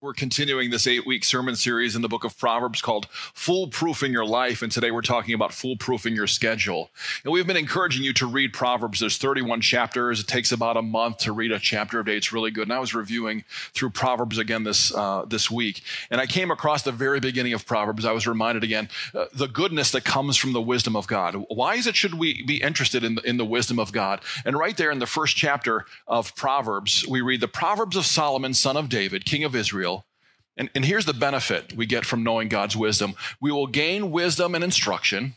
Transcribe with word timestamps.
We're 0.00 0.14
continuing 0.14 0.70
this 0.70 0.86
eight 0.86 1.04
week 1.04 1.24
sermon 1.24 1.56
series 1.56 1.96
in 1.96 2.02
the 2.02 2.08
book 2.08 2.22
of 2.22 2.38
Proverbs 2.38 2.80
called 2.80 3.08
Foolproofing 3.10 4.12
Your 4.12 4.24
Life. 4.24 4.62
And 4.62 4.70
today 4.70 4.92
we're 4.92 5.02
talking 5.02 5.34
about 5.34 5.50
foolproofing 5.50 6.14
your 6.14 6.28
schedule. 6.28 6.90
And 7.24 7.32
we've 7.32 7.48
been 7.48 7.56
encouraging 7.56 8.04
you 8.04 8.12
to 8.12 8.26
read 8.26 8.52
Proverbs. 8.52 9.00
There's 9.00 9.18
31 9.18 9.60
chapters. 9.60 10.20
It 10.20 10.28
takes 10.28 10.52
about 10.52 10.76
a 10.76 10.82
month 10.82 11.18
to 11.18 11.32
read 11.32 11.50
a 11.50 11.58
chapter 11.58 11.98
a 11.98 12.04
day. 12.04 12.16
It's 12.16 12.32
really 12.32 12.52
good. 12.52 12.68
And 12.68 12.72
I 12.72 12.78
was 12.78 12.94
reviewing 12.94 13.42
through 13.74 13.90
Proverbs 13.90 14.38
again 14.38 14.62
this, 14.62 14.94
uh, 14.94 15.24
this 15.26 15.50
week. 15.50 15.82
And 16.12 16.20
I 16.20 16.26
came 16.26 16.52
across 16.52 16.84
the 16.84 16.92
very 16.92 17.18
beginning 17.18 17.52
of 17.52 17.66
Proverbs. 17.66 18.04
I 18.04 18.12
was 18.12 18.24
reminded 18.24 18.62
again 18.62 18.88
uh, 19.16 19.24
the 19.34 19.48
goodness 19.48 19.90
that 19.90 20.04
comes 20.04 20.36
from 20.36 20.52
the 20.52 20.62
wisdom 20.62 20.94
of 20.94 21.08
God. 21.08 21.44
Why 21.48 21.74
is 21.74 21.88
it 21.88 21.96
should 21.96 22.14
we 22.14 22.44
be 22.44 22.62
interested 22.62 23.02
in 23.02 23.16
the, 23.16 23.22
in 23.22 23.36
the 23.36 23.44
wisdom 23.44 23.80
of 23.80 23.90
God? 23.90 24.20
And 24.44 24.56
right 24.56 24.76
there 24.76 24.92
in 24.92 25.00
the 25.00 25.06
first 25.06 25.34
chapter 25.34 25.86
of 26.06 26.36
Proverbs, 26.36 27.04
we 27.08 27.20
read 27.20 27.40
the 27.40 27.48
Proverbs 27.48 27.96
of 27.96 28.06
Solomon, 28.06 28.54
son 28.54 28.76
of 28.76 28.88
David, 28.88 29.24
king 29.24 29.42
of 29.42 29.56
Israel 29.56 29.87
and, 30.58 30.68
and 30.74 30.84
here's 30.84 31.06
the 31.06 31.14
benefit 31.14 31.72
we 31.72 31.86
get 31.86 32.04
from 32.04 32.24
knowing 32.24 32.48
God's 32.48 32.76
wisdom 32.76 33.14
we 33.40 33.52
will 33.52 33.68
gain 33.68 34.10
wisdom 34.10 34.54
and 34.54 34.64
instruction. 34.64 35.34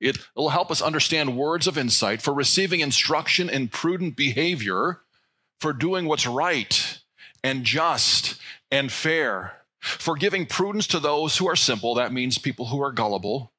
It 0.00 0.18
will 0.34 0.48
help 0.48 0.70
us 0.70 0.82
understand 0.82 1.36
words 1.36 1.66
of 1.66 1.78
insight 1.78 2.22
for 2.22 2.32
receiving 2.32 2.80
instruction 2.80 3.48
in 3.48 3.68
prudent 3.68 4.16
behavior, 4.16 5.02
for 5.60 5.72
doing 5.72 6.06
what's 6.06 6.26
right 6.26 6.98
and 7.44 7.64
just 7.64 8.40
and 8.70 8.90
fair, 8.90 9.58
for 9.80 10.16
giving 10.16 10.46
prudence 10.46 10.88
to 10.88 10.98
those 10.98 11.36
who 11.36 11.48
are 11.48 11.56
simple. 11.56 11.94
That 11.94 12.12
means 12.12 12.38
people 12.38 12.66
who 12.66 12.82
are 12.82 12.90
gullible. 12.90 13.52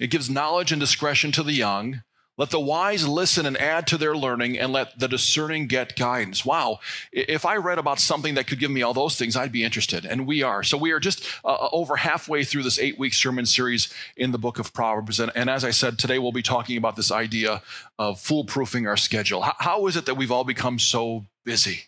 It 0.00 0.10
gives 0.10 0.28
knowledge 0.28 0.72
and 0.72 0.80
discretion 0.80 1.30
to 1.32 1.44
the 1.44 1.52
young. 1.52 2.02
Let 2.36 2.50
the 2.50 2.58
wise 2.58 3.06
listen 3.06 3.46
and 3.46 3.56
add 3.56 3.86
to 3.88 3.96
their 3.96 4.16
learning, 4.16 4.58
and 4.58 4.72
let 4.72 4.98
the 4.98 5.06
discerning 5.06 5.68
get 5.68 5.94
guidance. 5.94 6.44
Wow. 6.44 6.80
If 7.12 7.46
I 7.46 7.56
read 7.56 7.78
about 7.78 8.00
something 8.00 8.34
that 8.34 8.48
could 8.48 8.58
give 8.58 8.72
me 8.72 8.82
all 8.82 8.92
those 8.92 9.16
things, 9.16 9.36
I'd 9.36 9.52
be 9.52 9.62
interested. 9.62 10.04
And 10.04 10.26
we 10.26 10.42
are. 10.42 10.64
So 10.64 10.76
we 10.76 10.90
are 10.90 10.98
just 10.98 11.24
uh, 11.44 11.48
uh 11.48 11.68
over 11.70 11.96
halfway 11.96 12.42
through 12.42 12.64
this 12.64 12.78
eight 12.78 12.98
week 12.98 13.14
sermon 13.14 13.46
series 13.46 13.92
in 14.16 14.32
the 14.32 14.38
book 14.38 14.58
of 14.58 14.72
Proverbs. 14.72 15.20
And, 15.20 15.30
and, 15.36 15.48
as 15.48 15.64
I 15.64 15.70
said, 15.70 15.98
today 15.98 16.18
we'll 16.18 16.32
be 16.32 16.42
talking 16.42 16.76
about 16.76 16.96
this 16.96 17.12
idea 17.12 17.62
of 17.98 18.18
foolproofing 18.18 18.88
our 18.88 18.96
schedule. 18.96 19.42
how, 19.42 19.54
how 19.58 19.86
is 19.86 19.96
it 19.96 20.06
that 20.06 20.16
we've 20.16 20.32
all 20.32 20.44
become 20.44 20.80
so 20.80 21.26
busy? 21.44 21.84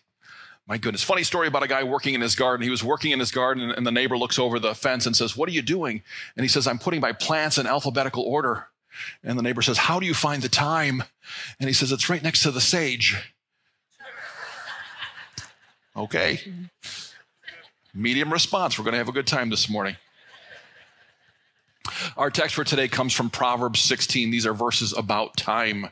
My 0.65 0.77
goodness. 0.77 1.03
Funny 1.03 1.23
story 1.23 1.47
about 1.47 1.63
a 1.63 1.67
guy 1.67 1.83
working 1.83 2.13
in 2.13 2.21
his 2.21 2.35
garden. 2.35 2.63
He 2.63 2.69
was 2.69 2.83
working 2.83 3.11
in 3.11 3.19
his 3.19 3.31
garden, 3.31 3.71
and 3.71 3.87
the 3.87 3.91
neighbor 3.91 4.17
looks 4.17 4.37
over 4.37 4.59
the 4.59 4.75
fence 4.75 5.05
and 5.05 5.15
says, 5.15 5.35
What 5.35 5.47
are 5.49 5.53
you 5.53 5.61
doing? 5.61 6.03
And 6.35 6.43
he 6.43 6.49
says, 6.49 6.67
I'm 6.67 6.79
putting 6.79 7.01
my 7.01 7.11
plants 7.13 7.57
in 7.57 7.67
alphabetical 7.67 8.23
order. 8.23 8.67
And 9.23 9.37
the 9.37 9.43
neighbor 9.43 9.61
says, 9.61 9.77
How 9.77 9.99
do 9.99 10.05
you 10.05 10.13
find 10.13 10.41
the 10.41 10.49
time? 10.49 11.03
And 11.59 11.67
he 11.67 11.73
says, 11.73 11.91
It's 11.91 12.09
right 12.09 12.23
next 12.23 12.43
to 12.43 12.51
the 12.51 12.61
sage. 12.61 13.33
Okay. 15.95 16.39
Medium 17.93 18.31
response. 18.31 18.77
We're 18.77 18.83
going 18.83 18.93
to 18.93 18.99
have 18.99 19.09
a 19.09 19.13
good 19.13 19.25
time 19.25 19.49
this 19.49 19.67
morning. 19.67 19.95
Our 22.15 22.29
text 22.29 22.55
for 22.55 22.63
today 22.63 22.87
comes 22.87 23.13
from 23.13 23.29
Proverbs 23.29 23.79
16. 23.79 24.29
These 24.29 24.45
are 24.45 24.53
verses 24.53 24.93
about 24.93 25.37
time. 25.37 25.87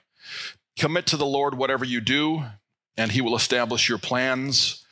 Commit 0.78 1.08
to 1.08 1.18
the 1.18 1.26
Lord 1.26 1.58
whatever 1.58 1.86
you 1.86 2.02
do, 2.02 2.44
and 2.98 3.12
he 3.12 3.22
will 3.22 3.36
establish 3.36 3.90
your 3.90 3.98
plans. 3.98 4.86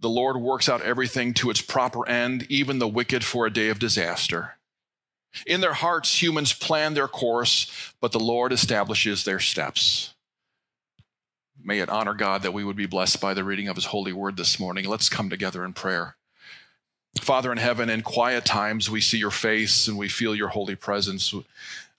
The 0.00 0.08
Lord 0.08 0.36
works 0.36 0.68
out 0.68 0.82
everything 0.82 1.34
to 1.34 1.50
its 1.50 1.62
proper 1.62 2.06
end, 2.08 2.46
even 2.48 2.78
the 2.78 2.88
wicked 2.88 3.24
for 3.24 3.46
a 3.46 3.52
day 3.52 3.68
of 3.70 3.78
disaster. 3.78 4.53
In 5.46 5.60
their 5.60 5.74
hearts, 5.74 6.22
humans 6.22 6.52
plan 6.52 6.94
their 6.94 7.08
course, 7.08 7.92
but 8.00 8.12
the 8.12 8.20
Lord 8.20 8.52
establishes 8.52 9.24
their 9.24 9.40
steps. 9.40 10.14
May 11.62 11.80
it 11.80 11.88
honor 11.88 12.14
God 12.14 12.42
that 12.42 12.52
we 12.52 12.64
would 12.64 12.76
be 12.76 12.86
blessed 12.86 13.20
by 13.20 13.32
the 13.32 13.44
reading 13.44 13.68
of 13.68 13.76
his 13.76 13.86
holy 13.86 14.12
word 14.12 14.36
this 14.36 14.60
morning. 14.60 14.86
Let's 14.86 15.08
come 15.08 15.30
together 15.30 15.64
in 15.64 15.72
prayer. 15.72 16.16
Father 17.20 17.52
in 17.52 17.58
heaven, 17.58 17.88
in 17.88 18.02
quiet 18.02 18.44
times, 18.44 18.90
we 18.90 19.00
see 19.00 19.18
your 19.18 19.30
face 19.30 19.88
and 19.88 19.96
we 19.96 20.08
feel 20.08 20.34
your 20.34 20.48
holy 20.48 20.74
presence. 20.74 21.32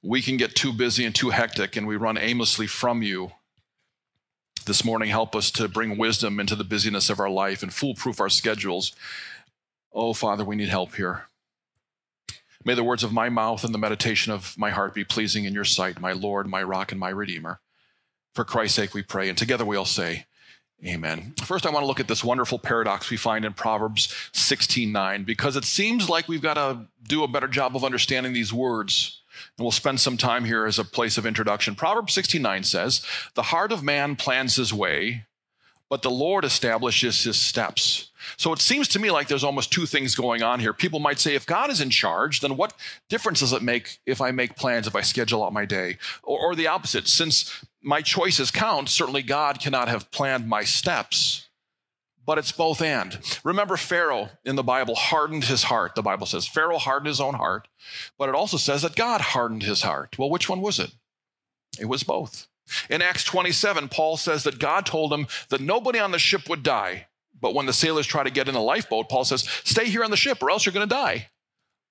We 0.03 0.21
can 0.21 0.37
get 0.37 0.55
too 0.55 0.71
busy 0.71 1.03
and 1.03 1.15
too 1.15 1.31
hectic 1.31 1.75
and 1.75 1.87
we 1.87 1.95
run 1.95 2.17
aimlessly 2.17 2.67
from 2.67 3.01
you. 3.01 3.31
This 4.65 4.83
morning, 4.83 5.09
help 5.09 5.35
us 5.35 5.51
to 5.51 5.67
bring 5.67 5.97
wisdom 5.97 6.39
into 6.39 6.55
the 6.55 6.63
busyness 6.63 7.09
of 7.09 7.19
our 7.19 7.29
life 7.29 7.63
and 7.63 7.73
foolproof 7.73 8.19
our 8.19 8.29
schedules. 8.29 8.93
Oh, 9.93 10.13
Father, 10.13 10.43
we 10.43 10.55
need 10.55 10.69
help 10.69 10.95
here. 10.95 11.27
May 12.65 12.73
the 12.73 12.83
words 12.83 13.03
of 13.03 13.13
my 13.13 13.29
mouth 13.29 13.63
and 13.63 13.73
the 13.73 13.79
meditation 13.79 14.33
of 14.33 14.57
my 14.57 14.71
heart 14.71 14.95
be 14.95 15.03
pleasing 15.03 15.45
in 15.45 15.53
your 15.53 15.63
sight, 15.63 16.01
my 16.01 16.13
Lord, 16.13 16.47
my 16.47 16.63
rock, 16.63 16.91
and 16.91 16.99
my 16.99 17.09
Redeemer. 17.09 17.61
For 18.33 18.43
Christ's 18.43 18.75
sake 18.75 18.93
we 18.93 19.03
pray. 19.03 19.29
And 19.29 19.37
together 19.37 19.63
we 19.63 19.77
all 19.77 19.85
say, 19.85 20.25
Amen. 20.85 21.33
First, 21.43 21.65
I 21.65 21.69
want 21.69 21.83
to 21.83 21.87
look 21.87 22.01
at 22.01 22.07
this 22.09 22.23
wonderful 22.23 22.59
paradox 22.59 23.09
we 23.09 23.17
find 23.17 23.45
in 23.45 23.53
Proverbs 23.53 24.07
16:9, 24.33 25.25
because 25.25 25.55
it 25.55 25.63
seems 25.63 26.09
like 26.09 26.27
we've 26.27 26.41
got 26.41 26.55
to 26.55 26.87
do 27.07 27.23
a 27.23 27.29
better 27.29 27.47
job 27.47 27.75
of 27.75 27.85
understanding 27.85 28.33
these 28.33 28.51
words. 28.51 29.21
And 29.57 29.63
we'll 29.63 29.71
spend 29.71 29.99
some 29.99 30.17
time 30.17 30.43
here 30.43 30.65
as 30.65 30.77
a 30.77 30.83
place 30.83 31.17
of 31.17 31.25
introduction. 31.25 31.75
Proverbs 31.75 32.13
16:9 32.13 32.65
says, 32.65 33.05
The 33.35 33.43
heart 33.43 33.71
of 33.71 33.83
man 33.83 34.15
plans 34.15 34.57
his 34.57 34.73
way, 34.73 35.25
but 35.89 36.01
the 36.01 36.11
Lord 36.11 36.45
establishes 36.45 37.23
his 37.23 37.39
steps. 37.39 38.11
So 38.37 38.51
it 38.53 38.59
seems 38.59 38.87
to 38.89 38.99
me 38.99 39.11
like 39.11 39.27
there's 39.27 39.43
almost 39.43 39.71
two 39.71 39.85
things 39.85 40.15
going 40.15 40.41
on 40.41 40.59
here. 40.59 40.73
People 40.73 40.99
might 40.99 41.19
say, 41.19 41.35
if 41.35 41.45
God 41.45 41.69
is 41.69 41.79
in 41.79 41.89
charge, 41.89 42.39
then 42.39 42.57
what 42.57 42.73
difference 43.07 43.41
does 43.41 43.53
it 43.53 43.61
make 43.61 43.99
if 44.05 44.19
I 44.19 44.31
make 44.31 44.55
plans, 44.55 44.87
if 44.87 44.95
I 44.95 45.01
schedule 45.01 45.43
out 45.43 45.53
my 45.53 45.65
day? 45.65 45.97
Or, 46.23 46.39
or 46.39 46.55
the 46.55 46.67
opposite, 46.67 47.07
since 47.07 47.63
my 47.81 48.01
choices 48.01 48.51
count, 48.51 48.89
certainly 48.89 49.21
God 49.21 49.59
cannot 49.59 49.87
have 49.87 50.11
planned 50.11 50.47
my 50.47 50.63
steps. 50.63 51.47
But 52.25 52.39
it's 52.39 52.51
both 52.51 52.81
and. 52.81 53.19
Remember, 53.43 53.77
Pharaoh 53.77 54.29
in 54.43 54.55
the 54.55 54.63
Bible 54.63 54.95
hardened 54.95 55.43
his 55.43 55.63
heart. 55.63 55.93
The 55.93 56.01
Bible 56.01 56.25
says 56.25 56.47
Pharaoh 56.47 56.79
hardened 56.79 57.07
his 57.07 57.21
own 57.21 57.35
heart, 57.35 57.67
but 58.17 58.29
it 58.29 58.35
also 58.35 58.57
says 58.57 58.81
that 58.81 58.95
God 58.95 59.21
hardened 59.21 59.61
his 59.61 59.83
heart. 59.83 60.17
Well, 60.17 60.31
which 60.31 60.49
one 60.49 60.61
was 60.61 60.79
it? 60.79 60.91
It 61.79 61.85
was 61.85 62.01
both. 62.01 62.47
In 62.89 63.01
Acts 63.01 63.23
27, 63.23 63.89
Paul 63.89 64.17
says 64.17 64.43
that 64.43 64.59
God 64.59 64.85
told 64.85 65.13
him 65.13 65.27
that 65.49 65.61
nobody 65.61 65.99
on 65.99 66.11
the 66.11 66.19
ship 66.19 66.49
would 66.49 66.63
die. 66.63 67.07
But 67.39 67.53
when 67.53 67.65
the 67.65 67.73
sailors 67.73 68.07
try 68.07 68.23
to 68.23 68.31
get 68.31 68.47
in 68.47 68.53
the 68.53 68.61
lifeboat, 68.61 69.09
Paul 69.09 69.25
says, 69.25 69.47
Stay 69.63 69.85
here 69.85 70.03
on 70.03 70.11
the 70.11 70.17
ship 70.17 70.41
or 70.41 70.49
else 70.49 70.65
you're 70.65 70.73
going 70.73 70.87
to 70.87 70.95
die. 70.95 71.29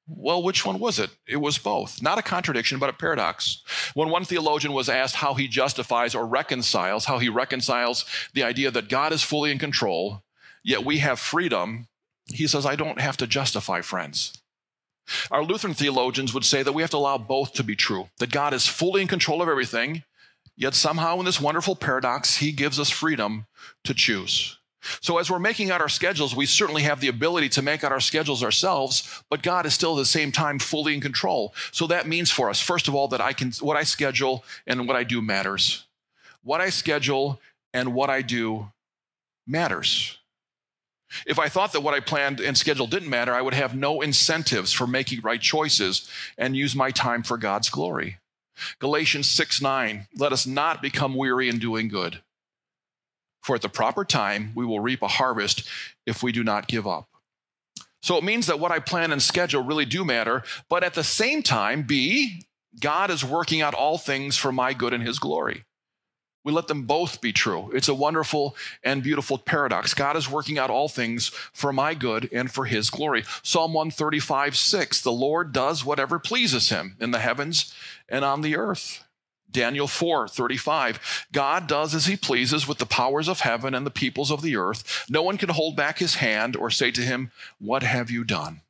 Well, 0.07 0.43
which 0.43 0.67
one 0.67 0.79
was 0.79 0.99
it? 0.99 1.11
It 1.27 1.37
was 1.37 1.57
both. 1.57 2.03
Not 2.03 2.19
a 2.19 2.23
contradiction, 2.23 2.79
but 2.79 2.91
a 2.91 2.95
paradox. 2.95 3.63
When 3.95 4.11
one 4.11 4.25
theologian 4.25 4.75
was 4.75 4.89
asked 4.89 5.17
how 5.17 5.35
he 5.35 5.49
justifies 5.49 6.15
or 6.15 6.27
reconciles, 6.27 7.07
how 7.07 7.19
he 7.19 7.31
reconciles 7.31 8.05
the 8.35 8.43
idea 8.43 8.71
that 8.71 8.91
God 8.91 9.13
is 9.13 9.23
fully 9.23 9.51
in 9.51 9.59
control, 9.59 10.23
yet 10.63 10.85
we 10.85 10.99
have 10.99 11.19
freedom, 11.19 11.89
he 12.27 12.47
says, 12.47 12.67
I 12.67 12.77
don't 12.77 13.01
have 13.01 13.17
to 13.19 13.27
justify, 13.27 13.81
friends. 13.81 14.35
Our 15.31 15.43
Lutheran 15.45 15.75
theologians 15.75 16.35
would 16.35 16.45
say 16.45 16.63
that 16.63 16.73
we 16.73 16.83
have 16.83 16.91
to 16.91 16.97
allow 16.97 17.19
both 17.19 17.53
to 17.55 17.65
be 17.65 17.77
true, 17.77 18.09
that 18.19 18.33
God 18.33 18.53
is 18.55 18.67
fully 18.67 19.03
in 19.03 19.09
control 19.09 19.43
of 19.43 19.49
everything, 19.49 20.03
yet 20.57 20.75
somehow 20.75 21.19
in 21.19 21.25
this 21.25 21.41
wonderful 21.41 21.77
paradox, 21.77 22.37
he 22.37 22.53
gives 22.53 22.79
us 22.79 22.91
freedom 22.91 23.47
to 23.85 23.95
choose. 23.95 24.59
So, 25.01 25.19
as 25.19 25.31
we're 25.31 25.39
making 25.39 25.71
out 25.71 25.81
our 25.81 25.89
schedules, 25.89 26.37
we 26.37 26.47
certainly 26.47 26.83
have 26.83 27.01
the 27.01 27.09
ability 27.09 27.49
to 27.51 27.63
make 27.63 27.85
out 27.85 27.93
our 27.93 28.01
schedules 28.01 28.43
ourselves, 28.43 29.23
but 29.31 29.43
God 29.43 29.65
is 29.65 29.73
still 29.73 29.97
at 29.97 30.03
the 30.03 30.05
same 30.05 30.31
time 30.31 30.59
fully 30.59 30.95
in 30.95 31.01
control. 31.01 31.55
So, 31.73 31.87
that 31.87 32.07
means 32.07 32.31
for 32.31 32.51
us, 32.51 32.61
first 32.61 32.87
of 32.87 32.95
all, 32.95 33.09
that 33.09 33.21
I 33.21 33.33
can, 33.33 33.53
what 33.61 33.79
I 33.79 33.83
schedule 33.85 34.45
and 34.67 34.87
what 34.87 34.97
I 34.97 35.05
do 35.05 35.23
matters. 35.23 35.87
What 36.43 36.61
I 36.61 36.69
schedule 36.69 37.41
and 37.73 37.95
what 37.95 38.11
I 38.11 38.21
do 38.21 38.71
matters. 39.47 40.19
If 41.27 41.39
I 41.39 41.49
thought 41.49 41.73
that 41.73 41.83
what 41.83 41.95
I 41.95 42.01
planned 42.01 42.41
and 42.41 42.59
scheduled 42.59 42.91
didn't 42.91 43.11
matter, 43.11 43.33
I 43.33 43.43
would 43.43 43.55
have 43.55 43.75
no 43.75 44.01
incentives 44.01 44.73
for 44.73 44.87
making 44.87 45.21
right 45.21 45.41
choices 45.41 46.11
and 46.37 46.57
use 46.57 46.75
my 46.75 46.91
time 46.91 47.23
for 47.23 47.37
God's 47.37 47.71
glory. 47.71 48.19
Galatians 48.79 49.29
6 49.31 49.61
9, 49.61 50.07
let 50.17 50.33
us 50.33 50.47
not 50.47 50.83
become 50.83 51.15
weary 51.15 51.49
in 51.49 51.59
doing 51.59 51.89
good. 51.89 52.23
For 53.43 53.55
at 53.57 53.63
the 53.63 53.69
proper 53.69 54.05
time, 54.05 54.53
we 54.55 54.65
will 54.65 54.81
reap 54.81 55.03
a 55.03 55.09
harvest 55.09 55.69
if 56.07 56.23
we 56.23 56.33
do 56.33 56.43
not 56.43 56.67
give 56.67 56.87
up. 56.87 57.09
So 58.03 58.17
it 58.17 58.25
means 58.25 58.47
that 58.47 58.61
what 58.61 58.73
I 58.73 58.79
plan 58.81 59.13
and 59.13 59.23
schedule 59.23 59.63
really 59.63 59.85
do 59.85 60.05
matter, 60.05 60.43
but 60.69 60.85
at 60.85 60.95
the 60.95 61.05
same 61.05 61.43
time, 61.43 61.83
B, 61.83 62.43
God 62.81 63.11
is 63.11 63.25
working 63.25 63.63
out 63.63 63.75
all 63.75 63.99
things 63.99 64.37
for 64.37 64.53
my 64.53 64.73
good 64.75 64.93
and 64.93 65.03
his 65.03 65.19
glory. 65.19 65.65
We 66.45 66.53
let 66.53 66.69
them 66.69 66.83
both 66.83 67.23
be 67.23 67.33
true. 67.33 67.71
It's 67.75 67.89
a 67.89 67.95
wonderful 67.95 68.55
and 68.85 69.03
beautiful 69.03 69.39
paradox. 69.39 69.95
God 69.95 70.15
is 70.17 70.31
working 70.31 70.59
out 70.59 70.71
all 70.71 70.89
things 70.89 71.29
for 71.53 71.73
my 71.73 71.95
good 71.95 72.29
and 72.33 72.51
for 72.51 72.67
his 72.67 72.91
glory. 72.91 73.25
Psalm 73.43 73.73
135, 73.73 74.55
6, 74.55 75.01
the 75.01 75.11
Lord 75.11 75.53
does 75.53 75.85
whatever 75.85 76.19
pleases 76.19 76.69
him 76.69 76.97
in 77.01 77.11
the 77.13 77.19
heavens 77.19 77.75
and 78.11 78.25
on 78.25 78.43
the 78.43 78.57
earth. 78.57 79.03
Daniel 79.51 79.87
4 79.87 80.29
35. 80.29 81.27
God 81.33 81.67
does 81.67 81.95
as 81.95 82.07
he 82.07 82.17
pleases 82.17 82.69
with 82.69 82.79
the 82.79 82.87
powers 82.87 83.29
of 83.29 83.41
heaven 83.41 83.73
and 83.73 83.87
the 83.87 83.91
peoples 83.91 84.31
of 84.31 84.43
the 84.43 84.57
earth. 84.57 85.07
No 85.09 85.23
one 85.23 85.39
can 85.39 85.49
hold 85.49 85.77
back 85.77 85.99
his 85.99 86.17
hand 86.17 86.57
or 86.57 86.71
say 86.71 86.91
to 86.91 87.01
him, 87.01 87.31
What 87.59 87.85
have 87.85 88.11
you 88.11 88.25
done? 88.25 88.61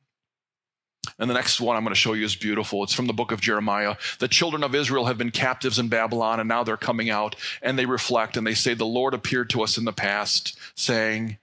And 1.19 1.29
the 1.29 1.33
next 1.33 1.59
one 1.59 1.75
I'm 1.75 1.83
going 1.83 1.93
to 1.93 1.99
show 1.99 2.13
you 2.13 2.25
is 2.25 2.35
beautiful. 2.35 2.83
It's 2.83 2.93
from 2.93 3.07
the 3.07 3.13
book 3.13 3.31
of 3.31 3.41
Jeremiah. 3.41 3.95
The 4.19 4.27
children 4.27 4.63
of 4.63 4.75
Israel 4.75 5.05
have 5.05 5.17
been 5.17 5.31
captives 5.31 5.79
in 5.79 5.87
Babylon, 5.87 6.39
and 6.39 6.49
now 6.49 6.63
they're 6.63 6.77
coming 6.77 7.09
out, 7.09 7.35
and 7.61 7.77
they 7.77 7.85
reflect 7.85 8.37
and 8.37 8.45
they 8.45 8.53
say, 8.53 8.73
The 8.73 8.85
Lord 8.85 9.13
appeared 9.13 9.49
to 9.51 9.63
us 9.63 9.77
in 9.77 9.85
the 9.85 9.93
past, 9.93 10.57
saying, 10.75 11.37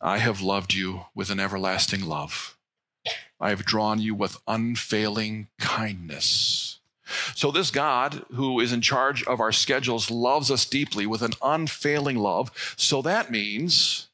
I 0.00 0.18
have 0.18 0.40
loved 0.40 0.74
you 0.74 1.06
with 1.14 1.30
an 1.30 1.38
everlasting 1.38 2.04
love. 2.04 2.56
I 3.40 3.50
have 3.50 3.64
drawn 3.64 4.00
you 4.00 4.14
with 4.14 4.40
unfailing 4.46 5.48
kindness. 5.58 6.80
So, 7.34 7.50
this 7.50 7.70
God 7.70 8.24
who 8.32 8.60
is 8.60 8.72
in 8.72 8.80
charge 8.80 9.22
of 9.24 9.40
our 9.40 9.52
schedules 9.52 10.10
loves 10.10 10.50
us 10.50 10.64
deeply 10.64 11.06
with 11.06 11.22
an 11.22 11.32
unfailing 11.42 12.16
love. 12.16 12.50
So, 12.76 13.02
that 13.02 13.30
means 13.30 14.08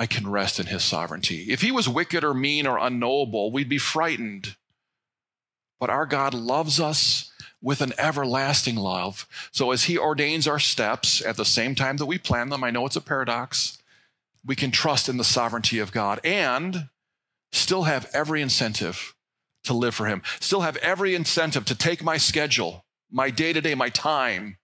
I 0.00 0.06
can 0.06 0.30
rest 0.30 0.58
in 0.58 0.64
his 0.64 0.82
sovereignty. 0.82 1.48
If 1.50 1.60
he 1.60 1.70
was 1.70 1.86
wicked 1.86 2.24
or 2.24 2.32
mean 2.32 2.66
or 2.66 2.78
unknowable, 2.78 3.52
we'd 3.52 3.68
be 3.68 3.76
frightened. 3.76 4.56
But 5.78 5.90
our 5.90 6.06
God 6.06 6.32
loves 6.32 6.80
us 6.80 7.30
with 7.60 7.82
an 7.82 7.92
everlasting 7.98 8.76
love. 8.76 9.28
So, 9.52 9.72
as 9.72 9.84
he 9.84 9.98
ordains 9.98 10.48
our 10.48 10.58
steps 10.58 11.22
at 11.22 11.36
the 11.36 11.44
same 11.44 11.74
time 11.74 11.98
that 11.98 12.06
we 12.06 12.16
plan 12.16 12.48
them, 12.48 12.64
I 12.64 12.70
know 12.70 12.86
it's 12.86 12.96
a 12.96 13.02
paradox, 13.02 13.76
we 14.42 14.56
can 14.56 14.70
trust 14.70 15.06
in 15.10 15.18
the 15.18 15.22
sovereignty 15.22 15.78
of 15.78 15.92
God 15.92 16.18
and 16.24 16.88
still 17.52 17.82
have 17.82 18.08
every 18.14 18.40
incentive 18.40 19.14
to 19.64 19.74
live 19.74 19.94
for 19.94 20.06
Him, 20.06 20.22
still 20.40 20.62
have 20.62 20.78
every 20.78 21.14
incentive 21.14 21.66
to 21.66 21.74
take 21.74 22.02
my 22.02 22.16
schedule, 22.16 22.86
my 23.10 23.28
day 23.28 23.52
to 23.52 23.60
day, 23.60 23.74
my 23.74 23.90
time, 23.90 24.56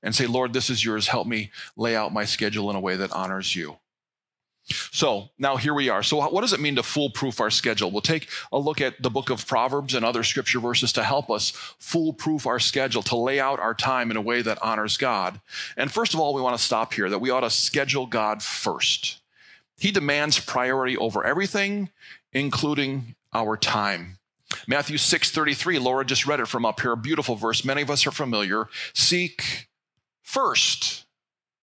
and 0.00 0.14
say, 0.14 0.28
Lord, 0.28 0.52
this 0.52 0.70
is 0.70 0.84
yours. 0.84 1.08
Help 1.08 1.26
me 1.26 1.50
lay 1.76 1.96
out 1.96 2.12
my 2.12 2.24
schedule 2.24 2.70
in 2.70 2.76
a 2.76 2.80
way 2.80 2.94
that 2.94 3.10
honors 3.10 3.56
you. 3.56 3.78
So 4.68 5.30
now 5.38 5.56
here 5.56 5.74
we 5.74 5.88
are. 5.88 6.02
So, 6.02 6.28
what 6.28 6.40
does 6.40 6.52
it 6.52 6.60
mean 6.60 6.76
to 6.76 6.82
foolproof 6.82 7.40
our 7.40 7.50
schedule? 7.50 7.90
We'll 7.90 8.00
take 8.00 8.28
a 8.50 8.58
look 8.58 8.80
at 8.80 9.00
the 9.00 9.10
book 9.10 9.30
of 9.30 9.46
Proverbs 9.46 9.94
and 9.94 10.04
other 10.04 10.24
scripture 10.24 10.58
verses 10.58 10.92
to 10.94 11.04
help 11.04 11.30
us 11.30 11.50
foolproof 11.78 12.46
our 12.46 12.58
schedule, 12.58 13.02
to 13.04 13.16
lay 13.16 13.38
out 13.38 13.60
our 13.60 13.74
time 13.74 14.10
in 14.10 14.16
a 14.16 14.20
way 14.20 14.42
that 14.42 14.60
honors 14.62 14.96
God. 14.96 15.40
And 15.76 15.92
first 15.92 16.14
of 16.14 16.20
all, 16.20 16.34
we 16.34 16.42
want 16.42 16.56
to 16.56 16.62
stop 16.62 16.94
here 16.94 17.08
that 17.08 17.20
we 17.20 17.30
ought 17.30 17.40
to 17.40 17.50
schedule 17.50 18.06
God 18.06 18.42
first. 18.42 19.20
He 19.78 19.92
demands 19.92 20.40
priority 20.40 20.96
over 20.96 21.24
everything, 21.24 21.90
including 22.32 23.14
our 23.32 23.56
time. 23.56 24.18
Matthew 24.66 24.96
6:33, 24.96 25.78
Laura 25.78 26.04
just 26.04 26.26
read 26.26 26.40
it 26.40 26.48
from 26.48 26.66
up 26.66 26.80
here, 26.80 26.92
a 26.92 26.96
beautiful 26.96 27.36
verse. 27.36 27.64
Many 27.64 27.82
of 27.82 27.90
us 27.90 28.06
are 28.06 28.12
familiar. 28.12 28.68
Seek 28.94 29.68
first 30.22 31.05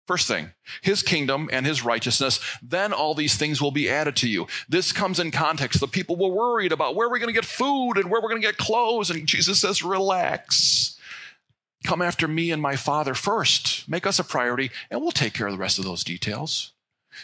First 0.05 0.27
thing, 0.27 0.51
his 0.81 1.01
kingdom 1.01 1.49
and 1.53 1.65
his 1.65 1.83
righteousness, 1.83 2.39
then 2.61 2.91
all 2.91 3.13
these 3.13 3.37
things 3.37 3.61
will 3.61 3.71
be 3.71 3.89
added 3.89 4.17
to 4.17 4.27
you. 4.27 4.47
This 4.67 4.91
comes 4.91 5.17
in 5.17 5.31
context. 5.31 5.79
The 5.79 5.87
people 5.87 6.17
were 6.17 6.27
worried 6.27 6.73
about 6.73 6.95
where 6.95 7.09
we're 7.09 7.19
going 7.19 7.33
to 7.33 7.33
get 7.33 7.45
food 7.45 7.93
and 7.93 8.11
where 8.11 8.21
we're 8.21 8.29
going 8.29 8.41
to 8.41 8.47
get 8.47 8.57
clothes. 8.57 9.09
And 9.09 9.25
Jesus 9.25 9.61
says, 9.61 9.81
relax. 9.81 10.97
Come 11.85 12.01
after 12.01 12.27
me 12.27 12.51
and 12.51 12.61
my 12.61 12.75
Father 12.75 13.13
first. 13.13 13.87
Make 13.87 14.05
us 14.05 14.19
a 14.19 14.23
priority, 14.23 14.71
and 14.91 15.01
we'll 15.01 15.11
take 15.11 15.33
care 15.33 15.47
of 15.47 15.53
the 15.53 15.59
rest 15.59 15.79
of 15.79 15.85
those 15.85 16.03
details. 16.03 16.73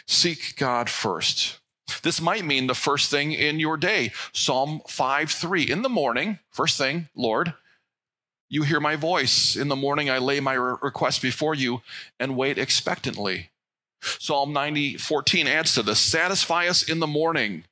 Seek 0.06 0.56
God 0.56 0.88
first. 0.88 1.58
This 2.02 2.20
might 2.20 2.44
mean 2.44 2.66
the 2.66 2.74
first 2.74 3.10
thing 3.10 3.32
in 3.32 3.58
your 3.58 3.76
day. 3.76 4.12
Psalm 4.32 4.80
5 4.86 5.30
3. 5.30 5.70
In 5.70 5.82
the 5.82 5.88
morning, 5.88 6.38
first 6.50 6.78
thing, 6.78 7.08
Lord, 7.14 7.54
you 8.50 8.64
hear 8.64 8.80
my 8.80 8.96
voice. 8.96 9.56
In 9.56 9.68
the 9.68 9.76
morning, 9.76 10.10
I 10.10 10.18
lay 10.18 10.40
my 10.40 10.54
request 10.54 11.22
before 11.22 11.54
you 11.54 11.80
and 12.18 12.36
wait 12.36 12.58
expectantly. 12.58 13.50
Psalm 14.02 14.52
90 14.52 14.96
14 14.96 15.46
adds 15.46 15.74
to 15.74 15.82
this 15.82 16.00
Satisfy 16.00 16.66
us 16.66 16.82
in 16.82 16.98
the 16.98 17.06
morning 17.06 17.64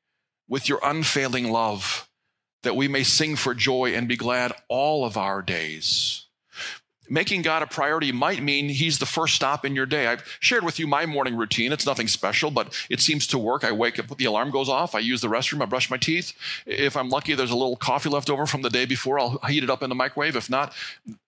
with 0.48 0.68
your 0.68 0.80
unfailing 0.82 1.50
love, 1.50 2.08
that 2.62 2.76
we 2.76 2.88
may 2.88 3.02
sing 3.02 3.36
for 3.36 3.54
joy 3.54 3.92
and 3.94 4.08
be 4.08 4.16
glad 4.16 4.52
all 4.68 5.04
of 5.04 5.16
our 5.16 5.42
days 5.42 6.27
making 7.08 7.42
God 7.42 7.62
a 7.62 7.66
priority 7.66 8.12
might 8.12 8.42
mean 8.42 8.68
He's 8.68 8.98
the 8.98 9.06
first 9.06 9.34
stop 9.34 9.64
in 9.64 9.74
your 9.74 9.86
day. 9.86 10.06
I've 10.06 10.24
shared 10.40 10.64
with 10.64 10.78
you 10.78 10.86
my 10.86 11.06
morning 11.06 11.36
routine. 11.36 11.72
It's 11.72 11.86
nothing 11.86 12.08
special, 12.08 12.50
but 12.50 12.74
it 12.90 13.00
seems 13.00 13.26
to 13.28 13.38
work. 13.38 13.64
I 13.64 13.72
wake 13.72 13.98
up, 13.98 14.16
the 14.16 14.24
alarm 14.24 14.50
goes 14.50 14.68
off, 14.68 14.94
I 14.94 15.00
use 15.00 15.20
the 15.20 15.28
restroom, 15.28 15.62
I 15.62 15.66
brush 15.66 15.90
my 15.90 15.96
teeth. 15.96 16.32
If 16.66 16.96
I'm 16.96 17.08
lucky, 17.08 17.34
there's 17.34 17.50
a 17.50 17.56
little 17.56 17.76
coffee 17.76 18.08
left 18.08 18.30
over 18.30 18.46
from 18.46 18.62
the 18.62 18.70
day 18.70 18.84
before, 18.84 19.18
I'll 19.18 19.38
heat 19.48 19.64
it 19.64 19.70
up 19.70 19.82
in 19.82 19.88
the 19.88 19.94
microwave. 19.94 20.36
If 20.36 20.50
not, 20.50 20.72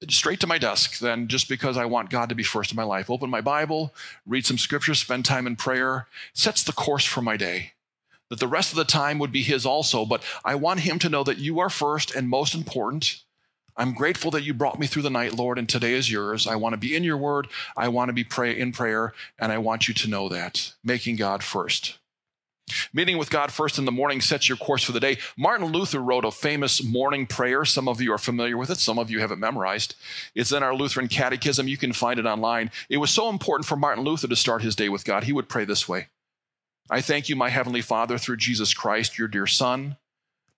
straight 0.08 0.40
to 0.40 0.46
my 0.46 0.58
desk, 0.58 0.98
then 0.98 1.28
just 1.28 1.48
because 1.48 1.76
I 1.76 1.84
want 1.84 2.10
God 2.10 2.28
to 2.28 2.34
be 2.34 2.42
first 2.42 2.72
in 2.72 2.76
my 2.76 2.84
life. 2.84 3.10
Open 3.10 3.30
my 3.30 3.40
Bible, 3.40 3.94
read 4.26 4.46
some 4.46 4.58
scripture, 4.58 4.94
spend 4.94 5.24
time 5.24 5.46
in 5.46 5.56
prayer, 5.56 6.06
sets 6.32 6.62
the 6.62 6.72
course 6.72 7.04
for 7.04 7.22
my 7.22 7.36
day 7.36 7.72
that 8.30 8.38
the 8.38 8.48
rest 8.48 8.70
of 8.72 8.76
the 8.76 8.84
time 8.84 9.18
would 9.18 9.32
be 9.32 9.42
His 9.42 9.66
also, 9.66 10.06
but 10.06 10.22
I 10.44 10.54
want 10.54 10.80
Him 10.80 10.98
to 11.00 11.08
know 11.08 11.24
that 11.24 11.38
you 11.38 11.58
are 11.58 11.68
first 11.68 12.14
and 12.14 12.28
most 12.28 12.54
important, 12.54 13.22
I'm 13.80 13.94
grateful 13.94 14.30
that 14.32 14.42
you 14.42 14.52
brought 14.52 14.78
me 14.78 14.86
through 14.86 15.04
the 15.04 15.08
night, 15.08 15.32
Lord, 15.32 15.58
and 15.58 15.66
today 15.66 15.94
is 15.94 16.12
yours. 16.12 16.46
I 16.46 16.54
want 16.54 16.74
to 16.74 16.76
be 16.76 16.94
in 16.94 17.02
your 17.02 17.16
word. 17.16 17.48
I 17.78 17.88
want 17.88 18.10
to 18.10 18.12
be 18.12 18.24
pray 18.24 18.54
in 18.54 18.72
prayer, 18.72 19.14
and 19.38 19.50
I 19.50 19.56
want 19.56 19.88
you 19.88 19.94
to 19.94 20.06
know 20.06 20.28
that. 20.28 20.74
Making 20.84 21.16
God 21.16 21.42
first. 21.42 21.96
Meeting 22.92 23.16
with 23.16 23.30
God 23.30 23.50
first 23.50 23.78
in 23.78 23.86
the 23.86 23.90
morning 23.90 24.20
sets 24.20 24.50
your 24.50 24.58
course 24.58 24.84
for 24.84 24.92
the 24.92 25.00
day. 25.00 25.16
Martin 25.34 25.68
Luther 25.68 25.98
wrote 25.98 26.26
a 26.26 26.30
famous 26.30 26.84
morning 26.84 27.26
prayer. 27.26 27.64
Some 27.64 27.88
of 27.88 28.02
you 28.02 28.12
are 28.12 28.18
familiar 28.18 28.58
with 28.58 28.68
it, 28.68 28.76
some 28.76 28.98
of 28.98 29.10
you 29.10 29.20
have 29.20 29.32
it 29.32 29.38
memorized. 29.38 29.94
It's 30.34 30.52
in 30.52 30.62
our 30.62 30.74
Lutheran 30.74 31.08
catechism. 31.08 31.66
You 31.66 31.78
can 31.78 31.94
find 31.94 32.20
it 32.20 32.26
online. 32.26 32.70
It 32.90 32.98
was 32.98 33.10
so 33.10 33.30
important 33.30 33.66
for 33.66 33.76
Martin 33.76 34.04
Luther 34.04 34.28
to 34.28 34.36
start 34.36 34.60
his 34.60 34.76
day 34.76 34.90
with 34.90 35.06
God. 35.06 35.24
He 35.24 35.32
would 35.32 35.48
pray 35.48 35.64
this 35.64 35.88
way 35.88 36.08
I 36.90 37.00
thank 37.00 37.30
you, 37.30 37.34
my 37.34 37.48
Heavenly 37.48 37.80
Father, 37.80 38.18
through 38.18 38.36
Jesus 38.36 38.74
Christ, 38.74 39.16
your 39.16 39.28
dear 39.28 39.46
Son 39.46 39.96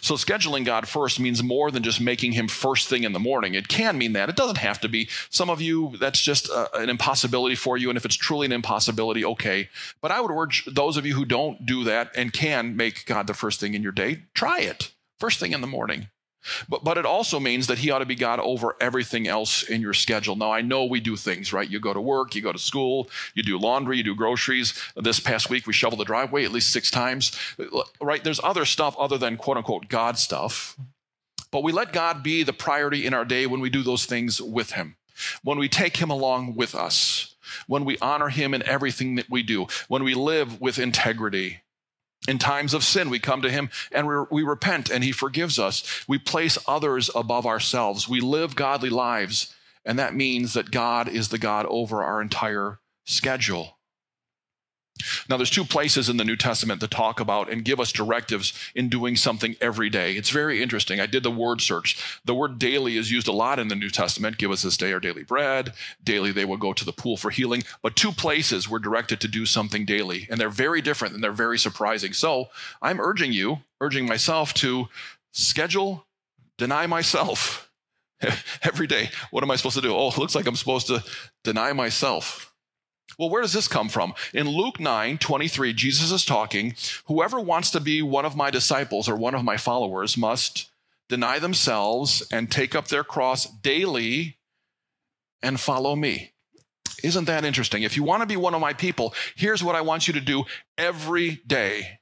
So, 0.00 0.14
scheduling 0.14 0.64
God 0.64 0.88
first 0.88 1.20
means 1.20 1.42
more 1.42 1.70
than 1.70 1.82
just 1.82 2.00
making 2.00 2.32
him 2.32 2.48
first 2.48 2.88
thing 2.88 3.04
in 3.04 3.12
the 3.12 3.18
morning. 3.18 3.54
It 3.54 3.68
can 3.68 3.98
mean 3.98 4.12
that. 4.14 4.28
It 4.28 4.36
doesn't 4.36 4.58
have 4.58 4.80
to 4.80 4.88
be. 4.88 5.08
Some 5.30 5.50
of 5.50 5.60
you, 5.60 5.96
that's 5.98 6.20
just 6.20 6.50
uh, 6.50 6.68
an 6.74 6.88
impossibility 6.88 7.54
for 7.54 7.76
you. 7.76 7.90
And 7.90 7.96
if 7.96 8.04
it's 8.04 8.16
truly 8.16 8.46
an 8.46 8.52
impossibility, 8.52 9.24
okay. 9.24 9.68
But 10.00 10.10
I 10.10 10.20
would 10.20 10.30
urge 10.30 10.64
those 10.66 10.96
of 10.96 11.06
you 11.06 11.14
who 11.14 11.24
don't 11.24 11.64
do 11.66 11.84
that 11.84 12.12
and 12.16 12.32
can 12.32 12.76
make 12.76 13.06
God 13.06 13.26
the 13.26 13.34
first 13.34 13.60
thing 13.60 13.74
in 13.74 13.82
your 13.82 13.92
day, 13.92 14.22
try 14.34 14.60
it 14.60 14.92
first 15.22 15.38
thing 15.38 15.52
in 15.52 15.60
the 15.60 15.68
morning. 15.68 16.08
But, 16.68 16.84
but 16.84 16.98
it 16.98 17.06
also 17.06 17.38
means 17.38 17.66
that 17.66 17.78
he 17.78 17.90
ought 17.90 18.00
to 18.00 18.06
be 18.06 18.14
God 18.14 18.40
over 18.40 18.76
everything 18.80 19.28
else 19.28 19.62
in 19.62 19.80
your 19.80 19.94
schedule. 19.94 20.36
Now, 20.36 20.52
I 20.52 20.60
know 20.60 20.84
we 20.84 21.00
do 21.00 21.16
things, 21.16 21.52
right? 21.52 21.68
You 21.68 21.80
go 21.80 21.94
to 21.94 22.00
work, 22.00 22.34
you 22.34 22.42
go 22.42 22.52
to 22.52 22.58
school, 22.58 23.08
you 23.34 23.42
do 23.42 23.58
laundry, 23.58 23.96
you 23.96 24.02
do 24.02 24.14
groceries. 24.14 24.74
This 24.96 25.20
past 25.20 25.50
week, 25.50 25.66
we 25.66 25.72
shoveled 25.72 26.00
the 26.00 26.04
driveway 26.04 26.44
at 26.44 26.52
least 26.52 26.72
six 26.72 26.90
times, 26.90 27.32
right? 28.00 28.22
There's 28.24 28.40
other 28.42 28.64
stuff 28.64 28.96
other 28.98 29.18
than 29.18 29.36
quote 29.36 29.56
unquote 29.56 29.88
God 29.88 30.18
stuff. 30.18 30.76
But 31.50 31.62
we 31.62 31.70
let 31.70 31.92
God 31.92 32.22
be 32.22 32.42
the 32.42 32.52
priority 32.52 33.06
in 33.06 33.14
our 33.14 33.24
day 33.24 33.46
when 33.46 33.60
we 33.60 33.70
do 33.70 33.82
those 33.82 34.06
things 34.06 34.40
with 34.40 34.72
him, 34.72 34.96
when 35.44 35.58
we 35.58 35.68
take 35.68 35.98
him 35.98 36.10
along 36.10 36.56
with 36.56 36.74
us, 36.74 37.34
when 37.66 37.84
we 37.84 37.98
honor 37.98 38.30
him 38.30 38.54
in 38.54 38.66
everything 38.66 39.16
that 39.16 39.30
we 39.30 39.42
do, 39.42 39.66
when 39.86 40.02
we 40.02 40.14
live 40.14 40.60
with 40.60 40.78
integrity, 40.78 41.60
in 42.28 42.38
times 42.38 42.72
of 42.72 42.84
sin, 42.84 43.10
we 43.10 43.18
come 43.18 43.42
to 43.42 43.50
Him 43.50 43.68
and 43.90 44.06
we, 44.30 44.42
repent 44.42 44.90
and 44.90 45.02
He 45.02 45.12
forgives 45.12 45.58
us. 45.58 46.04
We 46.06 46.18
place 46.18 46.56
others 46.66 47.10
above 47.14 47.46
ourselves. 47.46 48.08
We 48.08 48.20
live 48.20 48.54
godly 48.54 48.90
lives. 48.90 49.54
And 49.84 49.98
that 49.98 50.14
means 50.14 50.54
that 50.54 50.70
God 50.70 51.08
is 51.08 51.28
the 51.28 51.38
God 51.38 51.66
over 51.66 52.02
our 52.02 52.22
entire 52.22 52.78
schedule. 53.04 53.76
Now, 55.28 55.36
there's 55.36 55.50
two 55.50 55.64
places 55.64 56.08
in 56.08 56.16
the 56.16 56.24
New 56.24 56.36
Testament 56.36 56.80
that 56.80 56.90
talk 56.90 57.20
about 57.20 57.50
and 57.50 57.64
give 57.64 57.80
us 57.80 57.92
directives 57.92 58.52
in 58.74 58.88
doing 58.88 59.16
something 59.16 59.56
every 59.60 59.90
day. 59.90 60.12
It's 60.12 60.30
very 60.30 60.62
interesting. 60.62 61.00
I 61.00 61.06
did 61.06 61.22
the 61.22 61.30
word 61.30 61.60
search. 61.60 62.20
The 62.24 62.34
word 62.34 62.58
daily 62.58 62.96
is 62.96 63.10
used 63.10 63.28
a 63.28 63.32
lot 63.32 63.58
in 63.58 63.68
the 63.68 63.74
New 63.74 63.90
Testament. 63.90 64.38
Give 64.38 64.50
us 64.50 64.62
this 64.62 64.76
day 64.76 64.92
our 64.92 65.00
daily 65.00 65.24
bread. 65.24 65.72
Daily, 66.02 66.32
they 66.32 66.44
will 66.44 66.56
go 66.56 66.72
to 66.72 66.84
the 66.84 66.92
pool 66.92 67.16
for 67.16 67.30
healing. 67.30 67.62
But 67.82 67.96
two 67.96 68.12
places 68.12 68.68
we're 68.68 68.78
directed 68.78 69.20
to 69.20 69.28
do 69.28 69.46
something 69.46 69.84
daily, 69.84 70.26
and 70.30 70.40
they're 70.40 70.48
very 70.48 70.80
different 70.80 71.14
and 71.14 71.22
they're 71.22 71.32
very 71.32 71.58
surprising. 71.58 72.12
So 72.12 72.50
I'm 72.80 73.00
urging 73.00 73.32
you, 73.32 73.60
urging 73.80 74.06
myself 74.06 74.54
to 74.54 74.88
schedule, 75.32 76.06
deny 76.58 76.86
myself 76.86 77.70
every 78.62 78.86
day. 78.86 79.10
What 79.30 79.42
am 79.42 79.50
I 79.50 79.56
supposed 79.56 79.76
to 79.76 79.82
do? 79.82 79.94
Oh, 79.94 80.08
it 80.08 80.18
looks 80.18 80.34
like 80.34 80.46
I'm 80.46 80.56
supposed 80.56 80.86
to 80.88 81.02
deny 81.42 81.72
myself. 81.72 82.51
Well, 83.18 83.30
where 83.30 83.42
does 83.42 83.52
this 83.52 83.68
come 83.68 83.88
from? 83.88 84.14
In 84.32 84.48
Luke 84.48 84.80
9 84.80 85.18
23, 85.18 85.72
Jesus 85.72 86.10
is 86.10 86.24
talking. 86.24 86.74
Whoever 87.06 87.40
wants 87.40 87.70
to 87.72 87.80
be 87.80 88.02
one 88.02 88.24
of 88.24 88.36
my 88.36 88.50
disciples 88.50 89.08
or 89.08 89.16
one 89.16 89.34
of 89.34 89.44
my 89.44 89.56
followers 89.56 90.16
must 90.16 90.70
deny 91.08 91.38
themselves 91.38 92.26
and 92.32 92.50
take 92.50 92.74
up 92.74 92.88
their 92.88 93.04
cross 93.04 93.46
daily 93.46 94.38
and 95.42 95.60
follow 95.60 95.94
me. 95.94 96.32
Isn't 97.02 97.24
that 97.24 97.44
interesting? 97.44 97.82
If 97.82 97.96
you 97.96 98.02
want 98.02 98.22
to 98.22 98.26
be 98.26 98.36
one 98.36 98.54
of 98.54 98.60
my 98.60 98.72
people, 98.72 99.14
here's 99.34 99.62
what 99.62 99.74
I 99.74 99.80
want 99.80 100.06
you 100.06 100.14
to 100.14 100.20
do 100.20 100.44
every 100.78 101.42
day 101.46 101.98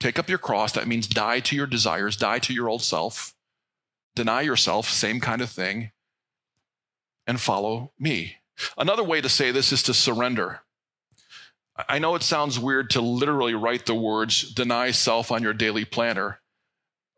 take 0.00 0.18
up 0.18 0.28
your 0.28 0.38
cross. 0.38 0.72
That 0.72 0.88
means 0.88 1.06
die 1.06 1.40
to 1.40 1.56
your 1.56 1.66
desires, 1.66 2.16
die 2.16 2.38
to 2.40 2.54
your 2.54 2.68
old 2.68 2.82
self, 2.82 3.34
deny 4.14 4.42
yourself, 4.42 4.88
same 4.88 5.20
kind 5.20 5.42
of 5.42 5.50
thing, 5.50 5.90
and 7.26 7.40
follow 7.40 7.92
me. 7.98 8.37
Another 8.76 9.02
way 9.02 9.20
to 9.20 9.28
say 9.28 9.50
this 9.50 9.72
is 9.72 9.82
to 9.84 9.94
surrender. 9.94 10.60
I 11.88 11.98
know 11.98 12.14
it 12.14 12.22
sounds 12.22 12.58
weird 12.58 12.90
to 12.90 13.00
literally 13.00 13.54
write 13.54 13.86
the 13.86 13.94
words 13.94 14.42
deny 14.52 14.90
self 14.90 15.30
on 15.30 15.42
your 15.42 15.52
daily 15.52 15.84
planner, 15.84 16.40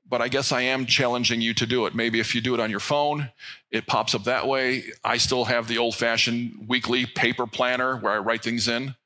but 0.07 0.21
I 0.21 0.29
guess 0.29 0.53
I 0.53 0.63
am 0.63 0.85
challenging 0.85 1.41
you 1.41 1.55
to 1.55 1.67
do 1.67 1.87
it. 1.87 1.95
Maybe 1.95 2.21
if 2.21 2.35
you 2.35 2.41
do 2.41 2.53
it 2.53 2.61
on 2.61 2.71
your 2.71 2.81
phone, 2.81 3.31
it 3.71 3.87
pops 3.87 4.15
up 4.15 4.25
that 4.25 4.47
way. 4.47 4.85
I 5.03 5.17
still 5.17 5.45
have 5.47 5.67
the 5.67 5.79
old 5.79 5.95
fashioned 5.95 6.67
weekly 6.69 7.07
paper 7.07 7.47
planner 7.47 7.97
where 7.97 8.13
I 8.13 8.19
write 8.19 8.43
things 8.43 8.69
in. 8.69 8.97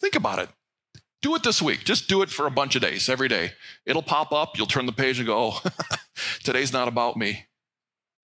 Think 0.00 0.16
about 0.16 0.40
it. 0.40 0.50
Do 1.22 1.34
it 1.34 1.42
this 1.42 1.62
week. 1.62 1.84
Just 1.84 2.06
do 2.06 2.20
it 2.20 2.28
for 2.28 2.46
a 2.46 2.50
bunch 2.50 2.76
of 2.76 2.82
days, 2.82 3.08
every 3.08 3.28
day. 3.28 3.52
It'll 3.86 4.02
pop 4.02 4.32
up. 4.32 4.58
You'll 4.58 4.66
turn 4.66 4.84
the 4.84 4.92
page 4.92 5.18
and 5.18 5.26
go, 5.26 5.54
oh, 5.54 5.70
today's 6.42 6.72
not 6.72 6.88
about 6.88 7.16
me. 7.16 7.46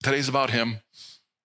Today's 0.02 0.28
about 0.28 0.50
Him 0.50 0.80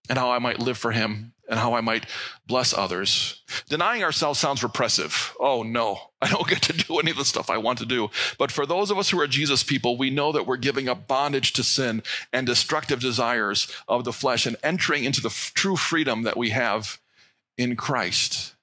and 0.10 0.18
how 0.18 0.32
I 0.32 0.40
might 0.40 0.60
live 0.60 0.78
for 0.78 0.92
Him 0.92 1.34
and 1.48 1.60
how 1.60 1.76
I 1.76 1.82
might 1.82 2.08
bless 2.48 2.74
others. 2.74 3.44
Denying 3.70 4.04
ourselves 4.04 4.40
sounds 4.40 4.64
repressive. 4.64 5.36
Oh 5.40 5.64
no, 5.64 6.00
I 6.22 6.30
don't 6.30 6.48
get 6.48 6.62
to 6.64 6.74
do 6.74 7.00
any 7.00 7.12
of 7.12 7.18
the 7.18 7.26
stuff 7.26 7.50
I 7.50 7.58
want 7.58 7.80
to 7.80 7.86
do. 7.86 8.10
But 8.38 8.52
for 8.52 8.66
those 8.66 8.92
of 8.92 8.98
us 8.98 9.10
who 9.10 9.20
are 9.20 9.28
Jesus 9.28 9.64
people, 9.64 9.98
we 9.98 10.10
know 10.10 10.32
that 10.32 10.48
we're 10.48 10.58
giving 10.58 10.90
up 10.90 11.08
bondage 11.08 11.54
to 11.54 11.64
sin 11.64 12.04
and 12.34 12.48
destructive 12.48 13.00
desires 13.00 13.72
of 13.88 14.04
the 14.04 14.14
flesh 14.14 14.46
and 14.46 14.58
entering 14.64 15.04
into 15.04 15.22
the 15.22 15.30
f- 15.30 15.52
true 15.54 15.76
freedom 15.76 16.24
that 16.24 16.38
we 16.38 16.50
have 16.50 17.00
in 17.58 17.76
Christ. 17.76 18.56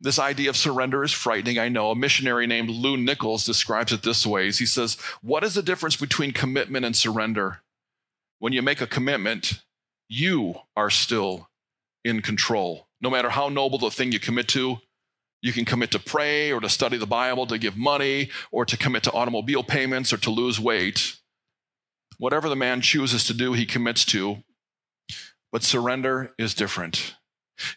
This 0.00 0.18
idea 0.18 0.48
of 0.48 0.56
surrender 0.56 1.04
is 1.04 1.12
frightening, 1.12 1.58
I 1.58 1.68
know. 1.68 1.90
A 1.90 1.96
missionary 1.96 2.46
named 2.46 2.70
Lou 2.70 2.96
Nichols 2.96 3.44
describes 3.44 3.92
it 3.92 4.02
this 4.02 4.26
way. 4.26 4.46
He 4.50 4.64
says, 4.64 4.94
What 5.20 5.44
is 5.44 5.54
the 5.54 5.62
difference 5.62 5.96
between 5.96 6.32
commitment 6.32 6.86
and 6.86 6.96
surrender? 6.96 7.60
When 8.38 8.54
you 8.54 8.62
make 8.62 8.80
a 8.80 8.86
commitment, 8.86 9.62
you 10.08 10.54
are 10.76 10.90
still 10.90 11.48
in 12.04 12.22
control. 12.22 12.86
No 13.00 13.10
matter 13.10 13.30
how 13.30 13.48
noble 13.48 13.78
the 13.78 13.90
thing 13.90 14.12
you 14.12 14.20
commit 14.20 14.48
to, 14.48 14.78
you 15.42 15.52
can 15.52 15.64
commit 15.64 15.90
to 15.92 15.98
pray 15.98 16.50
or 16.52 16.60
to 16.60 16.68
study 16.68 16.96
the 16.96 17.06
Bible, 17.06 17.46
to 17.46 17.58
give 17.58 17.76
money, 17.76 18.30
or 18.50 18.64
to 18.64 18.76
commit 18.76 19.02
to 19.04 19.12
automobile 19.12 19.62
payments 19.62 20.12
or 20.12 20.16
to 20.18 20.30
lose 20.30 20.58
weight. 20.58 21.16
Whatever 22.18 22.48
the 22.48 22.56
man 22.56 22.80
chooses 22.80 23.24
to 23.24 23.34
do, 23.34 23.52
he 23.52 23.66
commits 23.66 24.04
to. 24.06 24.38
But 25.52 25.62
surrender 25.62 26.34
is 26.38 26.54
different. 26.54 27.14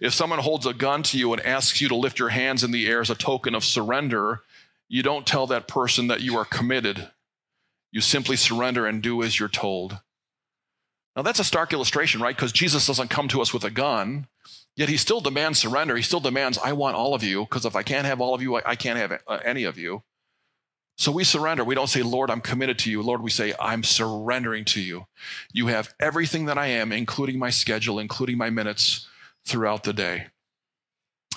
If 0.01 0.13
someone 0.13 0.39
holds 0.39 0.65
a 0.65 0.73
gun 0.73 1.03
to 1.03 1.17
you 1.17 1.31
and 1.33 1.45
asks 1.45 1.79
you 1.81 1.87
to 1.89 1.95
lift 1.95 2.19
your 2.19 2.29
hands 2.29 2.63
in 2.63 2.71
the 2.71 2.87
air 2.87 3.01
as 3.01 3.09
a 3.09 3.15
token 3.15 3.55
of 3.55 3.63
surrender, 3.63 4.41
you 4.87 5.03
don't 5.03 5.27
tell 5.27 5.47
that 5.47 5.67
person 5.67 6.07
that 6.07 6.21
you 6.21 6.35
are 6.37 6.45
committed. 6.45 7.09
You 7.91 8.01
simply 8.01 8.35
surrender 8.35 8.85
and 8.85 9.01
do 9.01 9.23
as 9.23 9.39
you're 9.39 9.49
told. 9.49 9.99
Now, 11.19 11.23
that's 11.23 11.39
a 11.39 11.43
stark 11.43 11.73
illustration, 11.73 12.21
right? 12.21 12.33
Because 12.33 12.53
Jesus 12.53 12.87
doesn't 12.87 13.09
come 13.09 13.27
to 13.27 13.41
us 13.41 13.53
with 13.53 13.65
a 13.65 13.69
gun, 13.69 14.27
yet 14.77 14.87
he 14.87 14.95
still 14.95 15.19
demands 15.19 15.59
surrender. 15.59 15.97
He 15.97 16.01
still 16.01 16.21
demands, 16.21 16.57
I 16.57 16.71
want 16.71 16.95
all 16.95 17.13
of 17.13 17.25
you, 17.25 17.41
because 17.41 17.65
if 17.65 17.75
I 17.75 17.83
can't 17.83 18.05
have 18.05 18.21
all 18.21 18.33
of 18.33 18.41
you, 18.41 18.55
I 18.55 18.77
can't 18.77 18.97
have 18.97 19.21
uh, 19.27 19.39
any 19.43 19.65
of 19.65 19.77
you. 19.77 20.03
So 20.97 21.11
we 21.11 21.25
surrender. 21.25 21.65
We 21.65 21.75
don't 21.75 21.89
say, 21.89 22.03
Lord, 22.03 22.31
I'm 22.31 22.39
committed 22.39 22.79
to 22.79 22.89
you. 22.89 23.01
Lord, 23.01 23.21
we 23.21 23.31
say, 23.31 23.53
I'm 23.59 23.83
surrendering 23.83 24.63
to 24.65 24.81
you. 24.81 25.07
You 25.51 25.67
have 25.67 25.93
everything 25.99 26.45
that 26.45 26.57
I 26.57 26.67
am, 26.67 26.93
including 26.93 27.37
my 27.37 27.49
schedule, 27.49 27.99
including 27.99 28.37
my 28.37 28.49
minutes 28.49 29.05
throughout 29.45 29.83
the 29.83 29.91
day. 29.91 30.27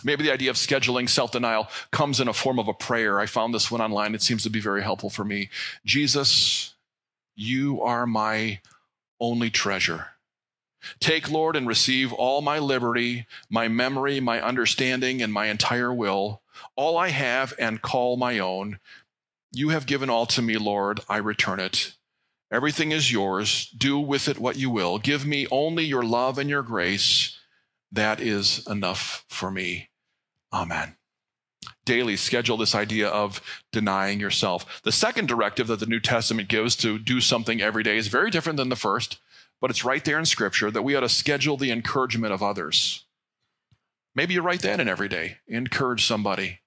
Maybe 0.04 0.22
the 0.22 0.32
idea 0.32 0.50
of 0.50 0.56
scheduling 0.56 1.08
self 1.08 1.32
denial 1.32 1.66
comes 1.90 2.20
in 2.20 2.28
a 2.28 2.32
form 2.32 2.60
of 2.60 2.68
a 2.68 2.72
prayer. 2.72 3.18
I 3.18 3.26
found 3.26 3.52
this 3.52 3.68
one 3.68 3.80
online. 3.80 4.14
It 4.14 4.22
seems 4.22 4.44
to 4.44 4.50
be 4.50 4.60
very 4.60 4.84
helpful 4.84 5.10
for 5.10 5.24
me. 5.24 5.50
Jesus, 5.84 6.72
you 7.34 7.82
are 7.82 8.06
my 8.06 8.60
only 9.22 9.48
treasure. 9.48 10.08
Take, 11.00 11.30
Lord, 11.30 11.54
and 11.56 11.66
receive 11.66 12.12
all 12.12 12.42
my 12.42 12.58
liberty, 12.58 13.26
my 13.48 13.68
memory, 13.68 14.20
my 14.20 14.42
understanding, 14.42 15.22
and 15.22 15.32
my 15.32 15.46
entire 15.46 15.94
will, 15.94 16.42
all 16.76 16.98
I 16.98 17.08
have 17.10 17.54
and 17.58 17.80
call 17.80 18.16
my 18.16 18.38
own. 18.38 18.80
You 19.52 19.68
have 19.68 19.86
given 19.86 20.10
all 20.10 20.26
to 20.26 20.42
me, 20.42 20.58
Lord. 20.58 21.00
I 21.08 21.18
return 21.18 21.60
it. 21.60 21.94
Everything 22.50 22.90
is 22.90 23.12
yours. 23.12 23.70
Do 23.70 23.98
with 23.98 24.28
it 24.28 24.38
what 24.38 24.56
you 24.56 24.70
will. 24.70 24.98
Give 24.98 25.24
me 25.24 25.46
only 25.50 25.84
your 25.84 26.02
love 26.02 26.36
and 26.36 26.50
your 26.50 26.62
grace. 26.62 27.38
That 27.90 28.20
is 28.20 28.66
enough 28.66 29.24
for 29.28 29.50
me. 29.50 29.90
Amen 30.52 30.96
daily 31.84 32.16
schedule 32.16 32.56
this 32.56 32.74
idea 32.74 33.08
of 33.08 33.40
denying 33.72 34.20
yourself. 34.20 34.82
The 34.82 34.92
second 34.92 35.28
directive 35.28 35.66
that 35.66 35.80
the 35.80 35.86
New 35.86 36.00
Testament 36.00 36.48
gives 36.48 36.76
to 36.76 36.98
do 36.98 37.20
something 37.20 37.60
every 37.60 37.82
day 37.82 37.96
is 37.96 38.08
very 38.08 38.30
different 38.30 38.56
than 38.56 38.68
the 38.68 38.76
first, 38.76 39.18
but 39.60 39.70
it's 39.70 39.84
right 39.84 40.04
there 40.04 40.18
in 40.18 40.26
Scripture 40.26 40.70
that 40.70 40.82
we 40.82 40.94
ought 40.94 41.00
to 41.00 41.08
schedule 41.08 41.56
the 41.56 41.70
encouragement 41.70 42.32
of 42.32 42.42
others. 42.42 43.04
Maybe 44.14 44.34
you 44.34 44.42
write 44.42 44.62
that 44.62 44.80
in 44.80 44.88
every 44.88 45.08
day. 45.08 45.38
Encourage 45.46 46.04
somebody. 46.04 46.60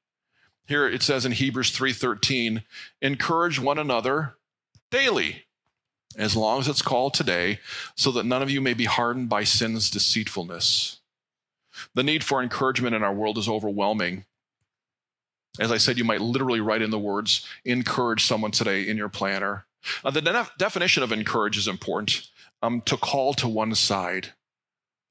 Here 0.68 0.88
it 0.88 1.04
says 1.04 1.26
in 1.26 1.34
Hebrews 1.34 1.72
3:13, 1.72 2.64
encourage 3.02 3.60
one 3.60 3.78
another 3.78 4.38
daily, 4.90 5.46
as 6.18 6.36
long 6.36 6.60
as 6.60 6.68
it's 6.68 6.82
called 6.82 7.14
today, 7.14 7.60
so 7.96 8.12
that 8.12 8.26
none 8.26 8.42
of 8.42 8.50
you 8.50 8.62
may 8.62 8.74
be 8.74 8.86
hardened 8.86 9.30
by 9.30 9.44
sin's 9.44 9.92
deceitfulness. 9.92 11.02
The 11.94 12.04
need 12.04 12.24
for 12.24 12.42
encouragement 12.42 12.96
in 12.96 13.04
our 13.04 13.14
world 13.14 13.38
is 13.38 13.50
overwhelming. 13.50 14.26
As 15.60 15.72
I 15.72 15.78
said, 15.78 15.98
you 15.98 16.04
might 16.04 16.22
literally 16.22 16.60
write 16.60 16.82
in 16.82 16.90
the 16.90 17.00
words, 17.00 17.46
encourage 17.64 18.26
someone 18.26 18.52
today 18.52 18.88
in 18.88 18.98
your 18.98 19.10
planner. 19.10 19.66
Uh, 20.04 20.12
the 20.12 20.22
de- 20.22 20.50
definition 20.58 21.04
of 21.04 21.12
encourage 21.12 21.58
is 21.58 21.68
important. 21.68 22.28
Um, 22.62 22.82
to 22.82 22.98
call 22.98 23.34
to 23.36 23.48
one 23.48 23.76
side. 23.76 24.34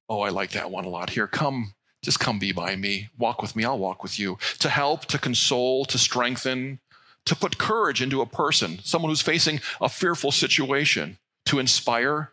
Oh, 0.08 0.20
I 0.20 0.30
like 0.30 0.50
that 0.50 0.70
one 0.70 0.84
a 0.84 0.88
lot. 0.88 1.10
Here, 1.10 1.26
come, 1.26 1.74
just 2.02 2.20
come 2.20 2.38
be 2.38 2.52
by 2.52 2.76
me. 2.76 3.10
Walk 3.16 3.40
with 3.40 3.54
me, 3.54 3.64
I'll 3.64 3.78
walk 3.78 4.02
with 4.02 4.18
you. 4.18 4.38
To 4.58 4.68
help, 4.68 5.06
to 5.06 5.18
console, 5.18 5.84
to 5.86 5.98
strengthen, 5.98 6.80
to 7.26 7.34
put 7.34 7.58
courage 7.58 8.02
into 8.02 8.20
a 8.20 8.26
person, 8.26 8.80
someone 8.82 9.10
who's 9.10 9.22
facing 9.22 9.60
a 9.80 9.88
fearful 9.88 10.32
situation, 10.32 11.18
to 11.46 11.58
inspire, 11.58 12.32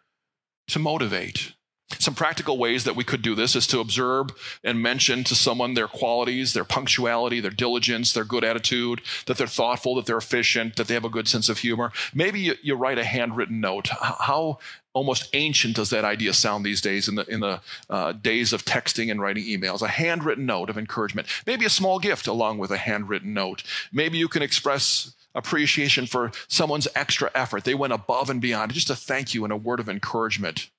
to 0.67 0.79
motivate. 0.79 1.53
Some 1.99 2.15
practical 2.15 2.57
ways 2.57 2.83
that 2.83 2.95
we 2.95 3.03
could 3.03 3.21
do 3.21 3.35
this 3.35 3.55
is 3.55 3.67
to 3.67 3.79
observe 3.79 4.29
and 4.63 4.81
mention 4.81 5.23
to 5.25 5.35
someone 5.35 5.73
their 5.73 5.87
qualities, 5.87 6.53
their 6.53 6.63
punctuality, 6.63 7.39
their 7.39 7.51
diligence, 7.51 8.13
their 8.13 8.23
good 8.23 8.43
attitude, 8.43 9.01
that 9.25 9.37
they're 9.37 9.47
thoughtful, 9.47 9.95
that 9.95 10.05
they're 10.05 10.17
efficient, 10.17 10.75
that 10.75 10.87
they 10.87 10.93
have 10.93 11.05
a 11.05 11.09
good 11.09 11.27
sense 11.27 11.49
of 11.49 11.59
humor. 11.59 11.91
Maybe 12.13 12.39
you, 12.39 12.55
you 12.61 12.75
write 12.75 12.97
a 12.97 13.03
handwritten 13.03 13.59
note. 13.59 13.89
How 13.89 14.59
almost 14.93 15.29
ancient 15.33 15.75
does 15.75 15.89
that 15.89 16.03
idea 16.03 16.33
sound 16.33 16.65
these 16.65 16.81
days 16.81 17.07
in 17.07 17.15
the 17.15 17.25
in 17.27 17.39
the 17.39 17.61
uh, 17.89 18.11
days 18.11 18.51
of 18.51 18.65
texting 18.65 19.09
and 19.11 19.21
writing 19.21 19.45
emails? 19.45 19.81
A 19.81 19.87
handwritten 19.87 20.45
note 20.45 20.69
of 20.69 20.77
encouragement. 20.77 21.27
Maybe 21.45 21.65
a 21.65 21.69
small 21.69 21.99
gift 21.99 22.27
along 22.27 22.57
with 22.57 22.71
a 22.71 22.77
handwritten 22.77 23.33
note. 23.33 23.63
Maybe 23.91 24.17
you 24.17 24.27
can 24.27 24.41
express 24.41 25.13
appreciation 25.33 26.05
for 26.05 26.31
someone's 26.47 26.87
extra 26.95 27.31
effort. 27.33 27.63
They 27.63 27.73
went 27.75 27.93
above 27.93 28.29
and 28.29 28.41
beyond. 28.41 28.73
Just 28.73 28.89
a 28.89 28.95
thank 28.95 29.33
you 29.33 29.43
and 29.43 29.53
a 29.53 29.57
word 29.57 29.79
of 29.79 29.87
encouragement. 29.87 30.69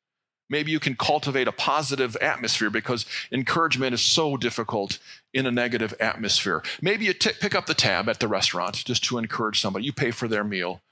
Maybe 0.50 0.70
you 0.70 0.80
can 0.80 0.96
cultivate 0.96 1.48
a 1.48 1.52
positive 1.52 2.16
atmosphere 2.16 2.68
because 2.68 3.06
encouragement 3.30 3.94
is 3.94 4.02
so 4.02 4.36
difficult 4.36 4.98
in 5.32 5.46
a 5.46 5.50
negative 5.50 5.94
atmosphere. 5.98 6.62
Maybe 6.80 7.06
you 7.06 7.14
t- 7.14 7.30
pick 7.40 7.54
up 7.54 7.66
the 7.66 7.74
tab 7.74 8.08
at 8.08 8.20
the 8.20 8.28
restaurant 8.28 8.84
just 8.84 9.04
to 9.04 9.18
encourage 9.18 9.60
somebody. 9.60 9.86
You 9.86 9.92
pay 9.92 10.10
for 10.10 10.28
their 10.28 10.44
meal 10.44 10.82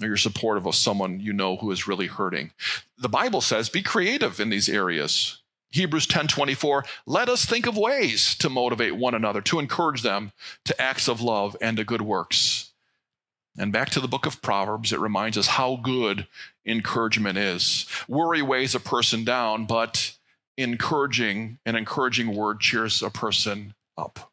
or 0.00 0.06
you're 0.06 0.16
supportive 0.16 0.66
of 0.66 0.74
someone 0.74 1.20
you 1.20 1.32
know 1.32 1.56
who 1.56 1.70
is 1.70 1.86
really 1.86 2.06
hurting. 2.06 2.52
The 2.98 3.08
Bible 3.08 3.40
says 3.40 3.68
be 3.68 3.82
creative 3.82 4.40
in 4.40 4.48
these 4.48 4.68
areas. 4.68 5.38
Hebrews 5.70 6.06
10:24 6.06 6.84
let 7.06 7.28
us 7.28 7.44
think 7.44 7.66
of 7.66 7.76
ways 7.76 8.34
to 8.36 8.50
motivate 8.50 8.96
one 8.96 9.14
another 9.14 9.40
to 9.42 9.58
encourage 9.58 10.02
them 10.02 10.32
to 10.64 10.80
acts 10.80 11.08
of 11.08 11.20
love 11.20 11.56
and 11.60 11.76
to 11.78 11.84
good 11.84 12.02
works. 12.02 12.51
And 13.58 13.72
back 13.72 13.90
to 13.90 14.00
the 14.00 14.08
book 14.08 14.24
of 14.24 14.40
Proverbs, 14.40 14.92
it 14.92 15.00
reminds 15.00 15.36
us 15.36 15.46
how 15.46 15.76
good 15.76 16.26
encouragement 16.66 17.36
is. 17.36 17.86
Worry 18.08 18.40
weighs 18.40 18.74
a 18.74 18.80
person 18.80 19.24
down, 19.24 19.66
but 19.66 20.16
encouraging, 20.56 21.58
an 21.66 21.76
encouraging 21.76 22.34
word 22.34 22.60
cheers 22.60 23.02
a 23.02 23.10
person 23.10 23.74
up. 23.96 24.32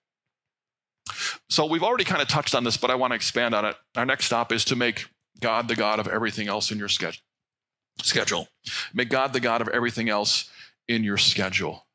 So 1.49 1.65
we've 1.65 1.83
already 1.83 2.03
kind 2.03 2.21
of 2.21 2.27
touched 2.27 2.55
on 2.55 2.63
this, 2.63 2.77
but 2.77 2.91
I 2.91 2.95
want 2.95 3.11
to 3.11 3.15
expand 3.15 3.55
on 3.55 3.65
it. 3.65 3.75
Our 3.95 4.05
next 4.05 4.25
stop 4.25 4.51
is 4.51 4.63
to 4.65 4.75
make 4.75 5.07
God 5.41 5.67
the 5.67 5.75
God 5.75 5.99
of 5.99 6.07
everything 6.07 6.47
else 6.47 6.71
in 6.71 6.77
your 6.77 6.89
schedule. 6.89 8.47
Make 8.93 9.09
God 9.09 9.33
the 9.33 9.39
God 9.39 9.61
of 9.61 9.67
everything 9.69 10.09
else 10.09 10.49
in 10.87 11.03
your 11.03 11.17
schedule. 11.17 11.85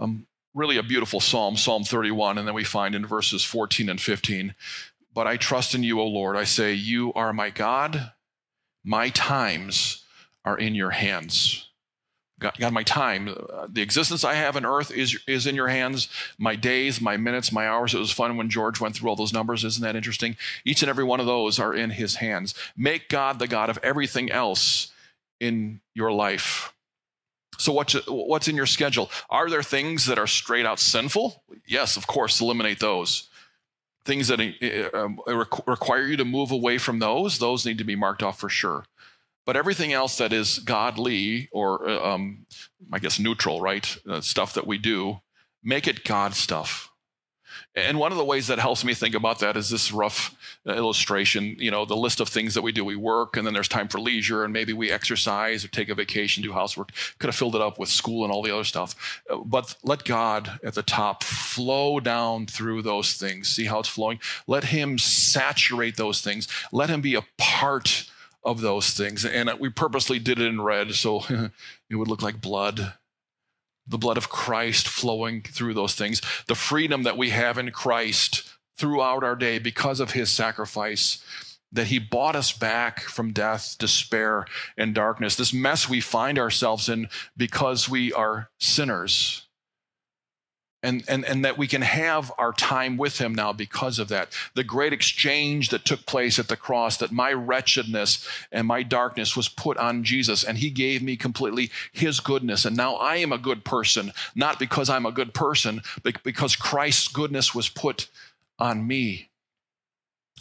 Um, 0.00 0.26
really 0.54 0.78
a 0.78 0.82
beautiful 0.82 1.20
psalm, 1.20 1.56
Psalm 1.56 1.84
31, 1.84 2.38
and 2.38 2.48
then 2.48 2.54
we 2.54 2.64
find 2.64 2.94
in 2.94 3.06
verses 3.06 3.44
14 3.44 3.88
and 3.88 4.00
15 4.00 4.54
but 5.16 5.26
I 5.26 5.38
trust 5.38 5.74
in 5.74 5.82
you, 5.82 5.98
O 5.98 6.06
Lord. 6.06 6.36
I 6.36 6.44
say, 6.44 6.74
You 6.74 7.10
are 7.14 7.32
my 7.32 7.48
God. 7.48 8.12
My 8.84 9.08
times 9.08 10.04
are 10.44 10.58
in 10.58 10.74
your 10.74 10.90
hands. 10.90 11.70
God, 12.38 12.52
God 12.58 12.74
my 12.74 12.82
time, 12.82 13.28
uh, 13.28 13.66
the 13.66 13.80
existence 13.80 14.24
I 14.24 14.34
have 14.34 14.56
on 14.56 14.66
earth 14.66 14.90
is, 14.90 15.18
is 15.26 15.46
in 15.46 15.54
your 15.54 15.68
hands. 15.68 16.10
My 16.38 16.54
days, 16.54 17.00
my 17.00 17.16
minutes, 17.16 17.50
my 17.50 17.66
hours. 17.66 17.94
It 17.94 17.98
was 17.98 18.10
fun 18.10 18.36
when 18.36 18.50
George 18.50 18.78
went 18.78 18.94
through 18.94 19.08
all 19.08 19.16
those 19.16 19.32
numbers. 19.32 19.64
Isn't 19.64 19.82
that 19.82 19.96
interesting? 19.96 20.36
Each 20.66 20.82
and 20.82 20.90
every 20.90 21.02
one 21.02 21.18
of 21.18 21.24
those 21.24 21.58
are 21.58 21.74
in 21.74 21.90
his 21.90 22.16
hands. 22.16 22.54
Make 22.76 23.08
God 23.08 23.38
the 23.38 23.48
God 23.48 23.70
of 23.70 23.78
everything 23.82 24.30
else 24.30 24.92
in 25.40 25.80
your 25.94 26.12
life. 26.12 26.74
So 27.56 27.72
what's 27.72 27.94
what's 28.06 28.48
in 28.48 28.56
your 28.56 28.66
schedule? 28.66 29.10
Are 29.30 29.48
there 29.48 29.62
things 29.62 30.04
that 30.04 30.18
are 30.18 30.26
straight 30.26 30.66
out 30.66 30.78
sinful? 30.78 31.42
Yes, 31.66 31.96
of 31.96 32.06
course, 32.06 32.38
eliminate 32.38 32.80
those. 32.80 33.30
Things 34.06 34.28
that 34.28 34.40
uh, 34.40 34.96
um, 34.96 35.20
require 35.26 36.06
you 36.06 36.16
to 36.16 36.24
move 36.24 36.52
away 36.52 36.78
from 36.78 37.00
those, 37.00 37.38
those 37.38 37.66
need 37.66 37.78
to 37.78 37.84
be 37.84 37.96
marked 37.96 38.22
off 38.22 38.38
for 38.38 38.48
sure. 38.48 38.84
But 39.44 39.56
everything 39.56 39.92
else 39.92 40.16
that 40.18 40.32
is 40.32 40.60
godly 40.60 41.48
or, 41.52 41.88
uh, 41.88 42.14
um, 42.14 42.46
I 42.92 43.00
guess, 43.00 43.18
neutral, 43.18 43.60
right? 43.60 43.96
Uh, 44.08 44.20
stuff 44.20 44.54
that 44.54 44.66
we 44.66 44.78
do, 44.78 45.20
make 45.62 45.86
it 45.86 46.04
God 46.04 46.34
stuff. 46.34 46.90
And 47.74 47.98
one 47.98 48.12
of 48.12 48.18
the 48.18 48.24
ways 48.24 48.46
that 48.46 48.58
helps 48.58 48.84
me 48.84 48.94
think 48.94 49.14
about 49.14 49.40
that 49.40 49.56
is 49.56 49.68
this 49.68 49.92
rough 49.92 50.34
uh, 50.66 50.72
illustration. 50.72 51.56
You 51.58 51.70
know, 51.70 51.84
the 51.84 51.96
list 51.96 52.20
of 52.20 52.28
things 52.28 52.54
that 52.54 52.62
we 52.62 52.72
do. 52.72 52.84
We 52.84 52.96
work, 52.96 53.36
and 53.36 53.46
then 53.46 53.54
there's 53.54 53.68
time 53.68 53.88
for 53.88 54.00
leisure, 54.00 54.44
and 54.44 54.52
maybe 54.52 54.72
we 54.72 54.90
exercise 54.90 55.64
or 55.64 55.68
take 55.68 55.88
a 55.88 55.94
vacation, 55.94 56.42
do 56.42 56.52
housework. 56.52 56.92
Could 57.18 57.28
have 57.28 57.36
filled 57.36 57.54
it 57.54 57.60
up 57.60 57.78
with 57.78 57.88
school 57.88 58.24
and 58.24 58.32
all 58.32 58.42
the 58.42 58.52
other 58.52 58.64
stuff. 58.64 59.22
Uh, 59.28 59.36
but 59.38 59.76
let 59.82 60.04
God 60.04 60.58
at 60.64 60.74
the 60.74 60.82
top 60.82 61.22
flow 61.22 62.00
down 62.00 62.46
through 62.46 62.82
those 62.82 63.14
things. 63.14 63.48
See 63.48 63.64
how 63.66 63.80
it's 63.80 63.88
flowing? 63.88 64.20
Let 64.46 64.64
Him 64.64 64.98
saturate 64.98 65.96
those 65.96 66.20
things. 66.20 66.48
Let 66.72 66.90
Him 66.90 67.00
be 67.00 67.14
a 67.14 67.24
part 67.36 68.10
of 68.44 68.60
those 68.60 68.90
things. 68.92 69.24
And 69.24 69.50
we 69.58 69.68
purposely 69.68 70.18
did 70.18 70.38
it 70.38 70.46
in 70.46 70.60
red 70.60 70.94
so 70.94 71.22
it 71.90 71.96
would 71.96 72.08
look 72.08 72.22
like 72.22 72.40
blood 72.40 72.94
the 73.86 73.98
blood 73.98 74.16
of 74.16 74.28
Christ 74.28 74.88
flowing 74.88 75.42
through 75.42 75.74
those 75.74 75.94
things, 75.94 76.20
the 76.46 76.54
freedom 76.54 77.04
that 77.04 77.16
we 77.16 77.30
have 77.30 77.58
in 77.58 77.70
Christ 77.70 78.44
throughout 78.76 79.24
our 79.24 79.36
day 79.36 79.58
because 79.58 80.00
of 80.00 80.12
his 80.12 80.30
sacrifice, 80.30 81.24
that 81.72 81.88
he 81.88 81.98
bought 81.98 82.36
us 82.36 82.52
back 82.52 83.00
from 83.00 83.32
death, 83.32 83.76
despair, 83.78 84.46
and 84.76 84.94
darkness, 84.94 85.36
this 85.36 85.52
mess 85.52 85.88
we 85.88 86.00
find 86.00 86.38
ourselves 86.38 86.88
in 86.88 87.08
because 87.36 87.88
we 87.88 88.12
are 88.12 88.50
sinners 88.58 89.45
and, 90.82 91.02
and, 91.08 91.24
and 91.24 91.44
that 91.44 91.58
we 91.58 91.66
can 91.66 91.82
have 91.82 92.30
our 92.38 92.52
time 92.52 92.96
with 92.96 93.18
him 93.18 93.34
now 93.34 93.52
because 93.52 93.98
of 93.98 94.08
that. 94.08 94.32
The 94.54 94.64
great 94.64 94.92
exchange 94.92 95.70
that 95.70 95.84
took 95.84 96.06
place 96.06 96.38
at 96.38 96.48
the 96.48 96.56
cross, 96.56 96.98
that 96.98 97.10
my 97.10 97.32
wretchedness 97.32 98.26
and 98.52 98.66
my 98.66 98.82
darkness 98.82 99.36
was 99.36 99.48
put 99.48 99.76
on 99.78 100.04
Jesus, 100.04 100.44
and 100.44 100.58
he 100.58 100.70
gave 100.70 101.02
me 101.02 101.16
completely 101.16 101.70
his 101.92 102.20
goodness. 102.20 102.64
And 102.64 102.76
now 102.76 102.96
I 102.96 103.16
am 103.16 103.32
a 103.32 103.38
good 103.38 103.64
person, 103.64 104.12
not 104.34 104.58
because 104.58 104.90
I'm 104.90 105.06
a 105.06 105.12
good 105.12 105.34
person, 105.34 105.82
but 106.02 106.22
because 106.22 106.54
Christ's 106.54 107.08
goodness 107.08 107.54
was 107.54 107.68
put 107.68 108.08
on 108.58 108.86
me. 108.86 109.30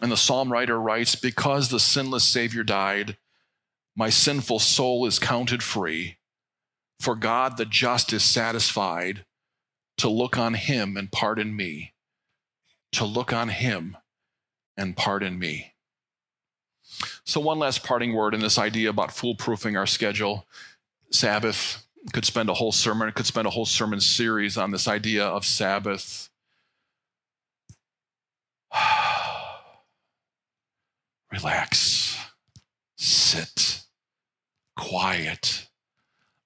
And 0.01 0.11
the 0.11 0.17
psalm 0.17 0.51
writer 0.51 0.79
writes, 0.79 1.15
Because 1.15 1.69
the 1.69 1.79
sinless 1.79 2.25
Savior 2.25 2.63
died, 2.63 3.17
my 3.95 4.09
sinful 4.09 4.59
soul 4.59 5.05
is 5.05 5.17
counted 5.17 5.63
free. 5.63 6.17
For 6.99 7.15
God 7.15 7.57
the 7.57 7.65
just 7.65 8.11
is 8.13 8.23
satisfied 8.23 9.25
to 9.97 10.09
look 10.09 10.37
on 10.37 10.53
him 10.53 10.97
and 10.97 11.11
pardon 11.11 11.55
me, 11.55 11.93
to 12.93 13.05
look 13.05 13.31
on 13.33 13.49
him 13.49 13.97
and 14.77 14.95
pardon 14.95 15.39
me. 15.39 15.73
So, 17.23 17.39
one 17.39 17.59
last 17.59 17.83
parting 17.83 18.13
word 18.13 18.33
in 18.33 18.41
this 18.41 18.57
idea 18.57 18.89
about 18.89 19.09
foolproofing 19.09 19.77
our 19.77 19.87
schedule. 19.87 20.45
Sabbath 21.11 21.85
could 22.13 22.25
spend 22.25 22.49
a 22.49 22.53
whole 22.53 22.71
sermon, 22.71 23.11
could 23.11 23.25
spend 23.25 23.47
a 23.47 23.51
whole 23.51 23.65
sermon 23.65 23.99
series 23.99 24.57
on 24.57 24.71
this 24.71 24.87
idea 24.87 25.25
of 25.25 25.45
Sabbath. 25.45 26.29
Relax, 31.31 32.17
sit, 32.97 33.83
quiet, 34.75 35.67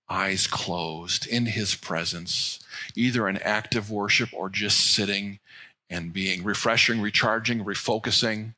eyes 0.09 0.47
closed 0.47 1.27
in 1.27 1.47
his 1.47 1.75
presence, 1.75 2.59
either 2.95 3.27
an 3.27 3.37
active 3.37 3.91
worship 3.91 4.29
or 4.33 4.49
just 4.49 4.93
sitting 4.93 5.39
and 5.89 6.13
being 6.13 6.43
refreshing, 6.43 7.01
recharging, 7.01 7.63
refocusing. 7.63 8.53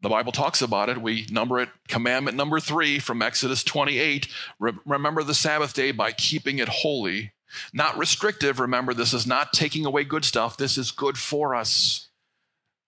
The 0.00 0.08
Bible 0.08 0.32
talks 0.32 0.62
about 0.62 0.88
it. 0.88 1.02
We 1.02 1.26
number 1.30 1.58
it 1.58 1.70
commandment 1.88 2.36
number 2.36 2.60
three 2.60 2.98
from 2.98 3.22
Exodus 3.22 3.64
28. 3.64 4.28
Re- 4.60 4.72
remember 4.86 5.22
the 5.22 5.34
Sabbath 5.34 5.74
day 5.74 5.90
by 5.90 6.12
keeping 6.12 6.58
it 6.58 6.68
holy. 6.68 7.32
Not 7.72 7.96
restrictive. 7.96 8.60
Remember, 8.60 8.94
this 8.94 9.14
is 9.14 9.26
not 9.26 9.52
taking 9.52 9.86
away 9.86 10.04
good 10.04 10.24
stuff. 10.24 10.56
This 10.56 10.78
is 10.78 10.90
good 10.90 11.18
for 11.18 11.54
us. 11.54 12.08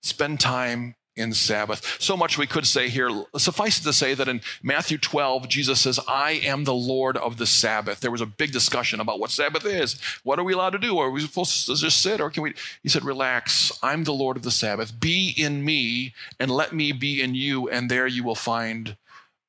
Spend 0.03 0.39
time 0.39 0.95
in 1.21 1.33
Sabbath. 1.33 1.97
So 2.01 2.17
much 2.17 2.37
we 2.37 2.47
could 2.47 2.67
say 2.67 2.89
here. 2.89 3.11
Suffice 3.37 3.79
it 3.79 3.85
to 3.85 3.93
say 3.93 4.15
that 4.15 4.29
in 4.29 4.41
Matthew 4.63 4.99
12, 4.99 5.49
Jesus 5.49 5.81
says, 5.81 6.01
I 6.09 6.33
am 6.33 6.65
the 6.65 6.75
Lord 6.75 7.17
of 7.17 7.37
the 7.37 7.47
Sabbath. 7.47 8.01
There 8.01 8.11
was 8.11 8.21
a 8.21 8.27
big 8.27 8.53
discussion 8.53 9.01
about 9.01 9.21
what 9.21 9.31
Sabbath 9.31 9.65
is. 9.65 10.01
What 10.25 10.39
are 10.39 10.45
we 10.45 10.55
allowed 10.55 10.71
to 10.71 10.79
do? 10.79 10.99
Are 10.99 11.11
we 11.11 11.21
supposed 11.21 11.67
to 11.67 11.77
just 11.77 12.03
sit 12.03 12.21
or 12.21 12.31
can 12.31 12.43
we? 12.43 12.55
He 12.83 12.89
said, 12.89 13.05
Relax. 13.05 13.73
I'm 13.83 14.05
the 14.05 14.13
Lord 14.13 14.37
of 14.37 14.43
the 14.43 14.51
Sabbath. 14.51 14.99
Be 14.99 15.35
in 15.37 15.65
me 15.65 16.15
and 16.39 16.51
let 16.51 16.73
me 16.73 16.93
be 16.93 17.23
in 17.23 17.35
you, 17.35 17.69
and 17.69 17.91
there 17.91 18.07
you 18.07 18.25
will 18.25 18.35
find 18.35 18.97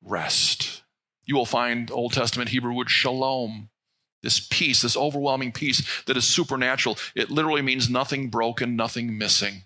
rest. 0.02 0.82
You 1.24 1.36
will 1.36 1.46
find 1.46 1.90
Old 1.90 2.12
Testament 2.12 2.50
Hebrew 2.50 2.72
word 2.72 2.90
shalom. 2.90 3.68
This 4.22 4.40
peace, 4.40 4.82
this 4.82 4.96
overwhelming 4.96 5.52
peace 5.52 6.04
that 6.04 6.16
is 6.16 6.24
supernatural. 6.24 6.96
It 7.14 7.30
literally 7.30 7.62
means 7.62 7.90
nothing 7.90 8.28
broken, 8.28 8.76
nothing 8.76 9.18
missing. 9.18 9.64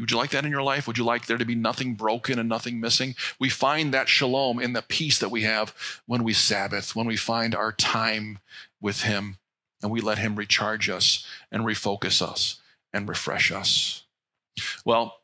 Would 0.00 0.10
you 0.10 0.16
like 0.16 0.30
that 0.30 0.44
in 0.44 0.50
your 0.50 0.62
life? 0.62 0.86
Would 0.86 0.98
you 0.98 1.04
like 1.04 1.26
there 1.26 1.38
to 1.38 1.44
be 1.44 1.54
nothing 1.54 1.94
broken 1.94 2.38
and 2.38 2.48
nothing 2.48 2.80
missing? 2.80 3.14
We 3.38 3.48
find 3.48 3.92
that 3.92 4.08
shalom 4.08 4.58
in 4.58 4.72
the 4.72 4.82
peace 4.82 5.18
that 5.18 5.30
we 5.30 5.42
have 5.42 5.74
when 6.06 6.24
we 6.24 6.32
Sabbath, 6.32 6.96
when 6.96 7.06
we 7.06 7.16
find 7.16 7.54
our 7.54 7.72
time 7.72 8.38
with 8.80 9.02
Him 9.02 9.36
and 9.82 9.90
we 9.90 10.00
let 10.00 10.18
Him 10.18 10.36
recharge 10.36 10.88
us 10.88 11.26
and 11.52 11.64
refocus 11.64 12.22
us 12.22 12.60
and 12.92 13.08
refresh 13.08 13.52
us. 13.52 14.04
Well, 14.84 15.20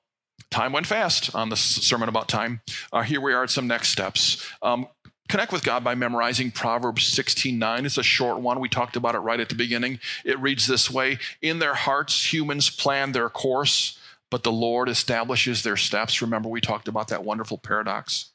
time 0.50 0.72
went 0.72 0.86
fast 0.86 1.34
on 1.34 1.48
this 1.48 1.60
sermon 1.60 2.08
about 2.08 2.28
time. 2.28 2.60
Uh, 2.92 3.02
here 3.02 3.20
we 3.20 3.32
are 3.32 3.44
at 3.44 3.50
some 3.50 3.66
next 3.66 3.88
steps. 3.88 4.46
Um, 4.62 4.86
connect 5.28 5.52
with 5.52 5.64
God 5.64 5.82
by 5.82 5.94
memorizing 5.94 6.50
Proverbs 6.50 7.04
16:9. 7.12 7.84
It's 7.84 7.98
a 7.98 8.02
short 8.02 8.40
one. 8.40 8.60
We 8.60 8.68
talked 8.68 8.96
about 8.96 9.14
it 9.14 9.18
right 9.20 9.40
at 9.40 9.48
the 9.48 9.54
beginning. 9.54 10.00
It 10.24 10.38
reads 10.38 10.66
this 10.66 10.90
way: 10.90 11.18
In 11.42 11.58
their 11.58 11.74
hearts 11.74 12.32
humans 12.32 12.70
plan 12.70 13.12
their 13.12 13.28
course 13.28 13.98
but 14.30 14.42
the 14.42 14.52
Lord 14.52 14.88
establishes 14.88 15.62
their 15.62 15.76
steps. 15.76 16.20
Remember, 16.20 16.48
we 16.48 16.60
talked 16.60 16.88
about 16.88 17.08
that 17.08 17.24
wonderful 17.24 17.58
paradox. 17.58 18.30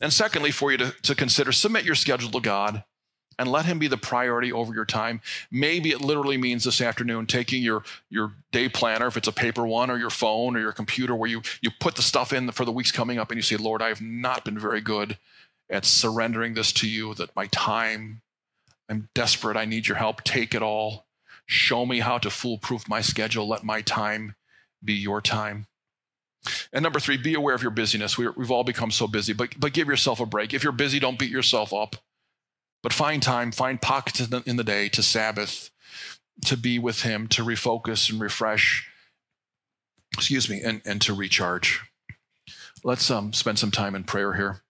And 0.00 0.12
secondly, 0.12 0.50
for 0.50 0.70
you 0.70 0.78
to, 0.78 0.94
to 1.02 1.14
consider, 1.14 1.52
submit 1.52 1.84
your 1.84 1.94
schedule 1.94 2.30
to 2.30 2.40
God 2.40 2.84
and 3.38 3.50
let 3.50 3.64
Him 3.64 3.78
be 3.78 3.88
the 3.88 3.96
priority 3.96 4.52
over 4.52 4.74
your 4.74 4.84
time. 4.84 5.20
Maybe 5.50 5.90
it 5.90 6.00
literally 6.00 6.36
means 6.36 6.64
this 6.64 6.80
afternoon 6.80 7.26
taking 7.26 7.62
your, 7.62 7.82
your 8.10 8.34
day 8.50 8.68
planner, 8.68 9.06
if 9.06 9.16
it's 9.16 9.28
a 9.28 9.32
paper 9.32 9.66
one, 9.66 9.90
or 9.90 9.98
your 9.98 10.10
phone 10.10 10.56
or 10.56 10.60
your 10.60 10.72
computer, 10.72 11.14
where 11.14 11.30
you, 11.30 11.42
you 11.60 11.70
put 11.80 11.96
the 11.96 12.02
stuff 12.02 12.32
in 12.32 12.50
for 12.52 12.64
the 12.64 12.72
weeks 12.72 12.92
coming 12.92 13.18
up 13.18 13.30
and 13.30 13.38
you 13.38 13.42
say, 13.42 13.56
Lord, 13.56 13.82
I 13.82 13.88
have 13.88 14.02
not 14.02 14.44
been 14.44 14.58
very 14.58 14.80
good 14.80 15.18
at 15.70 15.86
surrendering 15.86 16.54
this 16.54 16.72
to 16.74 16.88
you, 16.88 17.14
that 17.14 17.34
my 17.34 17.46
time, 17.46 18.20
I'm 18.88 19.08
desperate, 19.14 19.56
I 19.56 19.64
need 19.64 19.88
your 19.88 19.96
help, 19.96 20.22
take 20.22 20.54
it 20.54 20.62
all. 20.62 21.06
Show 21.46 21.86
me 21.86 22.00
how 22.00 22.18
to 22.18 22.30
foolproof 22.30 22.88
my 22.88 23.00
schedule. 23.00 23.48
Let 23.48 23.64
my 23.64 23.80
time 23.80 24.34
be 24.84 24.94
your 24.94 25.20
time. 25.20 25.66
And 26.72 26.82
number 26.82 26.98
three, 26.98 27.16
be 27.16 27.34
aware 27.34 27.54
of 27.54 27.62
your 27.62 27.70
busyness. 27.70 28.18
we 28.18 28.24
have 28.24 28.50
all 28.50 28.64
become 28.64 28.90
so 28.90 29.06
busy, 29.06 29.32
but, 29.32 29.58
but 29.58 29.72
give 29.72 29.88
yourself 29.88 30.20
a 30.20 30.26
break. 30.26 30.52
If 30.52 30.64
you're 30.64 30.72
busy, 30.72 30.98
don't 30.98 31.18
beat 31.18 31.30
yourself 31.30 31.72
up. 31.72 31.96
But 32.82 32.92
find 32.92 33.22
time, 33.22 33.52
find 33.52 33.80
pockets 33.80 34.20
in 34.20 34.30
the, 34.30 34.42
in 34.44 34.56
the 34.56 34.64
day 34.64 34.88
to 34.88 35.02
Sabbath, 35.02 35.70
to 36.46 36.56
be 36.56 36.78
with 36.78 37.02
Him, 37.02 37.28
to 37.28 37.44
refocus 37.44 38.10
and 38.10 38.20
refresh, 38.20 38.88
excuse 40.14 40.50
me, 40.50 40.60
and, 40.60 40.82
and 40.84 41.00
to 41.02 41.14
recharge. 41.14 41.80
Let's 42.82 43.08
um, 43.08 43.32
spend 43.32 43.60
some 43.60 43.70
time 43.70 43.94
in 43.94 44.02
prayer 44.02 44.32
here. 44.32 44.62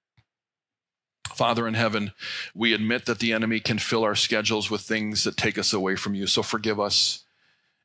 Father 1.34 1.66
in 1.66 1.72
heaven, 1.72 2.12
we 2.54 2.74
admit 2.74 3.06
that 3.06 3.18
the 3.18 3.32
enemy 3.32 3.58
can 3.58 3.78
fill 3.78 4.04
our 4.04 4.14
schedules 4.14 4.70
with 4.70 4.82
things 4.82 5.24
that 5.24 5.38
take 5.38 5.56
us 5.56 5.72
away 5.72 5.96
from 5.96 6.14
you. 6.14 6.26
So 6.26 6.42
forgive 6.42 6.78
us 6.78 7.21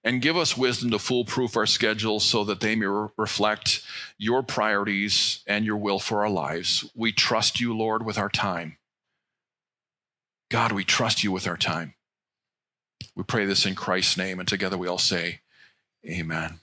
and 0.04 0.22
give 0.22 0.38
us 0.38 0.58
wisdom 0.58 0.92
to 0.92 1.00
foolproof 1.00 1.58
our 1.58 1.66
schedules 1.66 2.24
so 2.24 2.44
that 2.44 2.60
they 2.60 2.76
may 2.76 2.86
re- 2.86 3.10
reflect 3.18 3.84
your 4.18 4.44
priorities 4.44 5.44
and 5.48 5.66
your 5.66 5.78
will 5.78 6.00
for 6.00 6.24
our 6.24 6.30
lives. 6.30 6.90
We 6.96 7.12
trust 7.12 7.60
you, 7.60 7.76
Lord, 7.76 8.06
with 8.06 8.18
our 8.18 8.30
time. 8.30 8.78
God, 10.50 10.72
we 10.72 10.84
trust 10.84 11.24
you 11.24 11.32
with 11.32 11.48
our 11.48 11.58
time. 11.58 11.96
We 13.16 13.24
pray 13.24 13.46
this 13.46 13.66
in 13.66 13.76
Christ's 13.76 14.18
name, 14.18 14.40
and 14.40 14.48
together 14.48 14.78
we 14.78 14.88
all 14.88 14.98
say, 14.98 15.42
Amen. 16.06 16.60